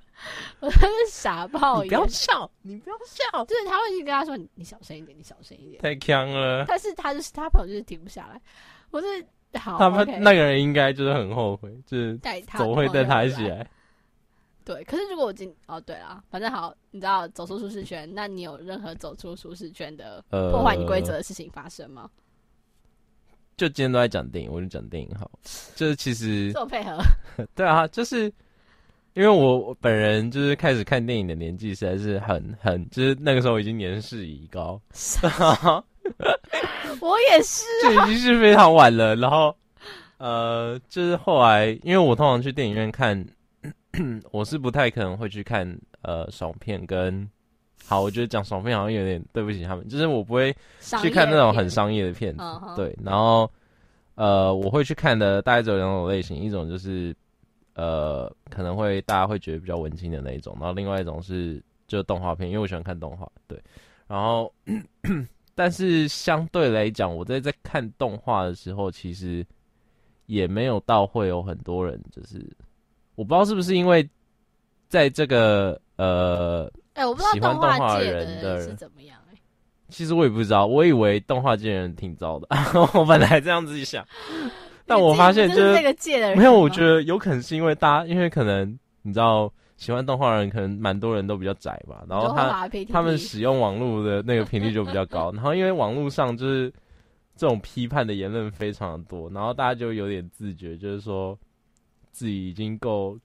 [0.60, 1.82] 我真是傻爆！
[1.82, 3.44] 你不要笑，你不要笑。
[3.46, 6.66] 就是他会一直跟他说：“你小声一点，你小声一点。”太锵了。
[6.68, 8.40] 但是他就是他朋友就是停不下来。
[8.90, 9.26] 我是
[9.58, 12.18] 好，他们、okay、那个人应该就是很后悔，就是
[12.56, 13.66] 总会带他一起来。
[14.64, 22.02] 对，可是如果我今哦，对啦，反正好，你知道走出舒适圈，那你有任何走出舒适圈的破坏你规则的事情发生吗？
[22.04, 25.30] 呃、就今天都在讲电影，我就讲电影好，
[25.74, 26.96] 就是其实做配合，
[27.56, 28.32] 对啊，就是
[29.14, 34.80] 因为我本人就是开始看电影的年纪实在是很很，就是那个时候已经年事已高，
[37.00, 39.16] 我也是、啊，就已经是非常晚了。
[39.16, 39.54] 然后
[40.18, 43.26] 呃，就是后来因为我通常去电影院看。
[44.32, 45.70] 我是不太可能会去看
[46.00, 47.28] 呃爽片跟
[47.84, 50.50] 好，我觉得讲爽片好像有点对不起他们，就是我不会
[51.02, 53.50] 去看那种很商业的片子，片对，然后
[54.14, 57.14] 呃我会去看的大概只有两种类型，一种就是
[57.74, 63.62] 呃可能会大家会觉得比较文青的那一种，然后另外一种是就是动画片，因为我喜欢看动画，对，
[64.08, 64.50] 然后
[65.54, 69.44] 但是相对来讲，我在在看动画的时候，其实
[70.26, 72.44] 也没有到会有很多人就是。
[73.14, 74.08] 我不知道是不是因为
[74.88, 79.18] 在这个呃，哎、欸，我不知道喜欢动画人的人是怎么样。
[79.88, 82.48] 其实我也不知道，我以为动画界的人挺糟的，
[82.94, 84.02] 我本来这样子想，
[84.86, 86.58] 但我发现就是那个界的人没有。
[86.58, 88.66] 我觉得有可能是因为大家，因为可能
[89.02, 89.52] 你知道，
[89.82, 96.72] 喜欢动画的人可能蛮多人都比较窄吧，然后他他们使用网络的那个频率就比较高， 然后因为网络上就是
[97.34, 101.36] 这种批判的言论非常的多，然后大家就有点自觉，就是说。
[102.14, 103.18] 自己已经够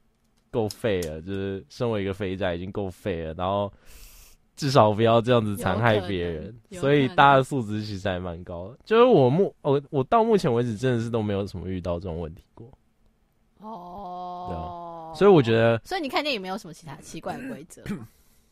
[0.50, 3.70] 够废了，就是身为一个肥宅已经够废了，然后
[4.56, 8.78] 至少不要这样子残害别人，所以大家的素质其实还蛮高的。
[8.86, 12.72] 就是我目我我到目前为止真的是都没有什么遇到这种问题过。
[13.60, 14.87] 哦，
[15.18, 17.84] 所以我觉得，所以你看电影没有什么其他奇怪的规则。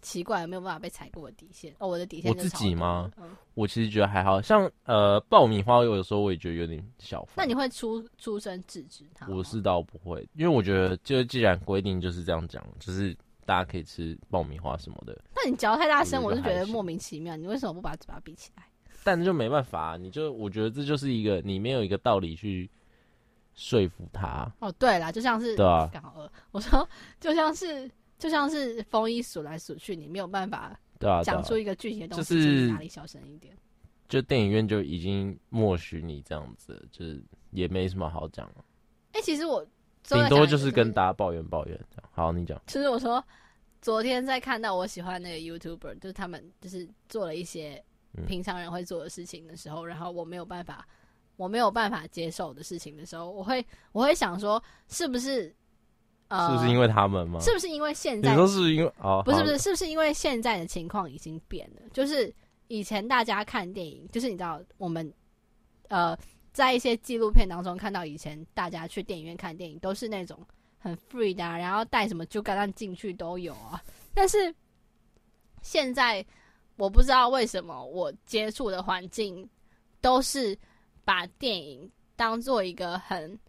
[0.01, 1.88] 奇怪，没有办法被踩过我的底线哦。
[1.88, 3.09] 我的底线，我自己吗？
[3.18, 7.28] 嗯，我其实觉得还好像呃爆米花，有的时候我也觉得有点小。
[7.36, 9.28] 那你会出出声制止他？
[9.28, 15.20] 我是倒不会，因为我觉得就既然规定就是这样讲，就是大家可以吃爆米花什么的。
[15.36, 17.36] 那你嚼太大声，我是觉得莫名其妙。
[17.36, 18.63] 你为什么不把嘴巴闭起来？
[19.03, 22.70] 但就没办法，你就我觉得这就是一个你没有一个道理去
[23.56, 24.51] 说服他。
[24.60, 26.32] 哦，对啦，就像是对啊，刚好饿。
[26.51, 26.88] 我说
[27.20, 27.89] 就像是。
[28.18, 33.53] 就像是风衣数来数去，你没有办法对啊讲出一个具体的东西，就是哪里小声一点。
[34.08, 38.64] 就电影院就已经默许你这样子，就是也没什么好讲了。
[39.12, 39.62] 哎、欸，其实我
[40.03, 42.10] 顶多就是跟大家抱怨抱怨这样。
[42.14, 42.60] 好，你讲。
[42.68, 43.22] 其实我说，
[43.82, 47.84] 昨天在看到我喜欢那个 YouTuber，就是他们就是做了一些
[48.26, 50.88] 平常人会做的事情的时候，嗯、然后我没有办法，
[51.38, 55.54] 我没有办法接受的事情的时候，我会我会想说，是不是
[56.28, 56.50] 呃？
[56.50, 57.40] 是不是因为他们吗？
[57.42, 58.32] 是不是因为现在？
[58.32, 61.82] 你说是因为哦，不是不是，是不是因为现在的情况已经变了？
[61.94, 62.34] 就是
[62.68, 65.12] 以前大家看电影，就是你知道，我们
[65.88, 66.18] 呃，
[66.52, 70.40] 在一些纪录片当中看到，以前大家去电影院看电影都是那种
[70.80, 73.84] 很 free 的啊，然后带什么就刚刚进去都有啊。
[74.14, 74.54] 但是
[75.62, 76.26] 现在
[76.78, 79.48] 我不知道为什么，我接触的环境
[80.02, 80.58] 都是
[81.06, 83.39] 把电影当做一个很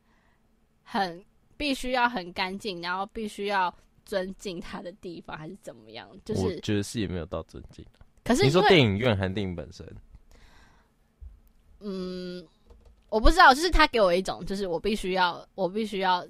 [0.84, 1.24] 很
[1.56, 6.08] 必须要很干净，然后必须要尊敬他的地方，还是怎么样？
[6.24, 7.84] 就是我觉得是也没有到尊敬。
[8.22, 9.84] 可是你说电影院还是电影本身？
[11.80, 12.46] 嗯，
[13.08, 16.26] 我不知道，就是他给我一种，就是我必须要，我必须要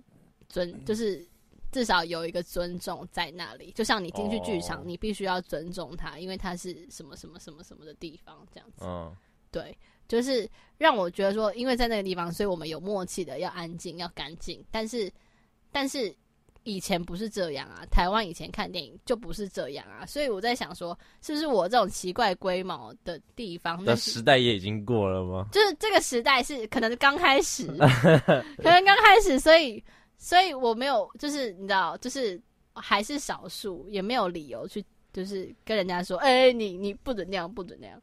[0.49, 1.27] 尊，就是
[1.73, 3.71] 至少有一个尊重在那里。
[3.73, 8.85] 就像你进去剧场，你必须要尊重他，因为他是什么什么什么什么的地方，这样子。
[8.85, 9.15] 嗯，
[9.51, 9.77] 对，
[10.09, 10.49] 就是
[10.79, 14.65] 让我觉得说，因为在那个地方，所以我们有默契的要安静，要干净。
[14.71, 15.11] 但是，
[15.71, 16.15] 但是。
[16.69, 25.47] 以前不是这样啊，台湾以前看电影就不是这样啊，所以我在想说，是不是我这种奇怪龟毛的地方，那时代也已经过了吗？
[25.53, 27.69] 就是这个时代是可能是刚开始，
[28.59, 29.81] 可能刚开始，所以
[30.19, 32.37] 所以我没有，就是你知道，就是
[32.75, 37.97] 还是少数，也没有理由去，就是跟人家说，哎、欸，你你不准那样，不准那样。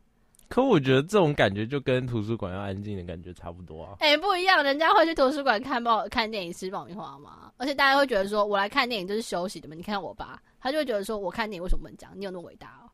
[0.49, 3.95] 可我觉得这种感觉就跟图书馆要安静的感觉差不多啊。
[3.99, 7.51] 哎、欸，不一样，人家会去图书馆看报、看电影、吃爆米花吗。
[7.57, 9.75] 而且大家会觉得说，我来看电影就是休息的嘛。
[9.75, 12.11] 你看我爸，他就会觉得说，我看电影为什么不能讲？
[12.15, 12.89] 你有那么伟大哦？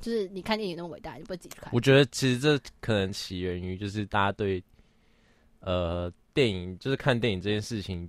[0.00, 1.70] 就是你看电影那么伟大，你不会自己去看？
[1.72, 4.62] 我觉得其实这可能起源于就是大家对
[5.60, 8.08] 呃电影，就是看电影这件事情。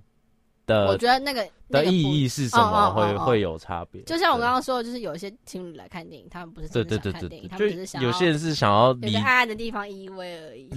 [0.68, 2.90] 的我觉得那个、的意义是什么？
[2.92, 4.02] 会会有差别。
[4.02, 10.70] 就像我刚刚说的，就是有一些情侣来看电影，他们不是真的想看电影，他们只是想有些人是想要有个暗暗的地方依偎而已，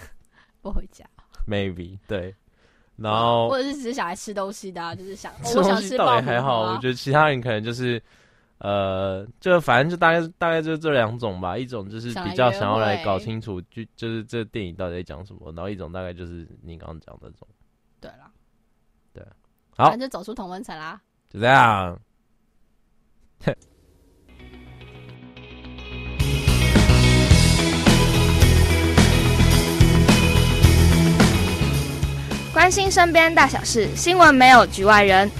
[0.62, 1.04] 不回家。
[1.46, 2.34] Maybe 对，
[2.96, 6.72] 然后或者是只是想来吃东西的、啊，就是想吃东西倒也还好。
[6.72, 8.02] 我觉得其他人可能就是
[8.58, 11.56] 呃，就反正就大概大概就是这两种吧。
[11.56, 15.52] 一种就是比较想要来搞清楚，就就是这电影到底在讲什么。
[15.52, 17.46] 然后一种大概就是你刚刚讲的那种。
[19.76, 20.98] 好，那就走出同温层啦。
[21.28, 21.98] 就这样。
[32.54, 35.30] 关心身边大小事，新闻没有局外人。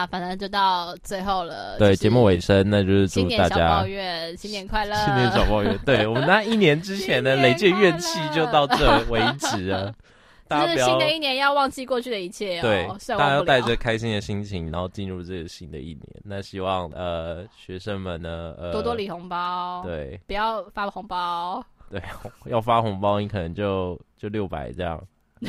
[0.00, 1.78] 啦，反正就到最后了。
[1.78, 4.96] 对，节目尾声，那就是祝大家新年小抱怨，新年快乐。
[4.96, 9.92] 新年小抱怨， 对我们那一年之前的累积怨气就到这为止了。
[10.48, 12.62] 大家新的一年要忘记过去的一切哦。
[12.62, 16.04] 对，大家要带着开心的心情，然后进入这个新的一年。
[16.24, 21.62] 那希望呃学生们呢，呃多多领红包，对，不要发红包。
[21.88, 22.02] 对，
[22.46, 24.96] 要发红包，你可能就就六百这样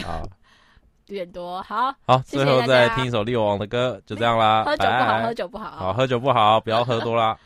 [0.06, 0.22] 啊。
[1.12, 4.64] 有点多，好好，最后再听一首力王的歌，就这样啦。
[4.64, 7.38] 喝酒不好，喝酒不好，好，喝酒不好，不要喝多啦。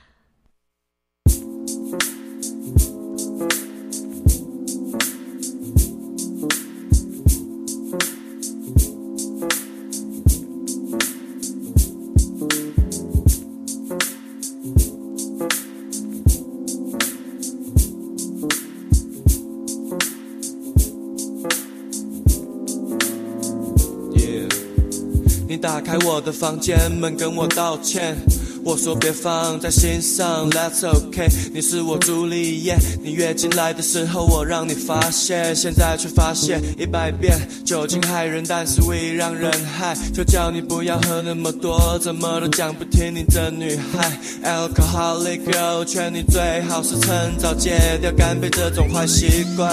[26.35, 28.15] 房间门，跟我道歉。
[28.63, 31.29] 我说别放在心上，That's okay。
[31.53, 39.95] 你是我朱丽叶，你月经来的时候，我让你发现，现在却发现一百遍酒精害人，但是胃让人嗨。
[40.13, 44.11] 就叫你不要喝那么多，怎么都讲不听你这女孩。
[44.43, 49.71] Alcoholic girl，劝你最好是趁早戒掉干杯这种坏习惯。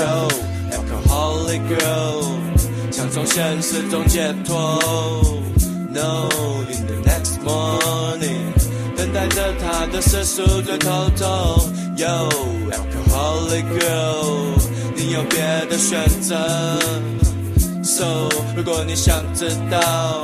[0.70, 2.24] Alcoholic girl，
[2.90, 4.78] 想从现实中解脱。
[5.91, 6.29] No,
[6.69, 8.53] in the next morning，
[8.95, 11.69] 等待着他的是宿醉透透。
[11.95, 12.29] Yo,
[12.71, 14.59] alcoholic girl，
[14.95, 15.39] 你有别
[15.69, 16.35] 的选择？
[17.83, 20.23] So，如果你想知道，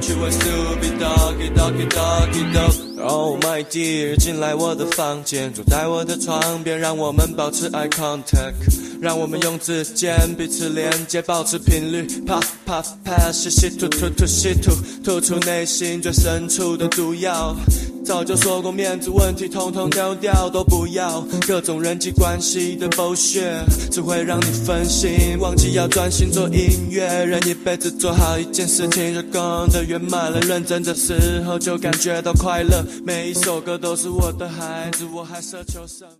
[0.00, 2.89] 去问 Stupid Doggy Doggy Doggy Dog。
[3.03, 8.53] Oh my dear，进来我的房间，坐在我的床边，让我们保持 eye contact，
[9.01, 12.07] 让我们用指尖彼此连接，保持频率。
[12.27, 14.71] Pop pop pop，吸吸吐吐吐吸吐，
[15.03, 17.55] 吐出内心最深处的毒药。
[18.03, 21.21] 早就说过，面子问题统统丢掉，都不要。
[21.47, 27.07] 各种人际关系的剥削只会让你分心，忘记要专心做音乐。
[27.25, 30.39] 人一辈子做好一件事情，就功德圆满了。
[30.41, 32.83] 认真的时候就感觉到快乐。
[33.05, 36.11] 每一首歌都是我的孩子，我还奢求什么？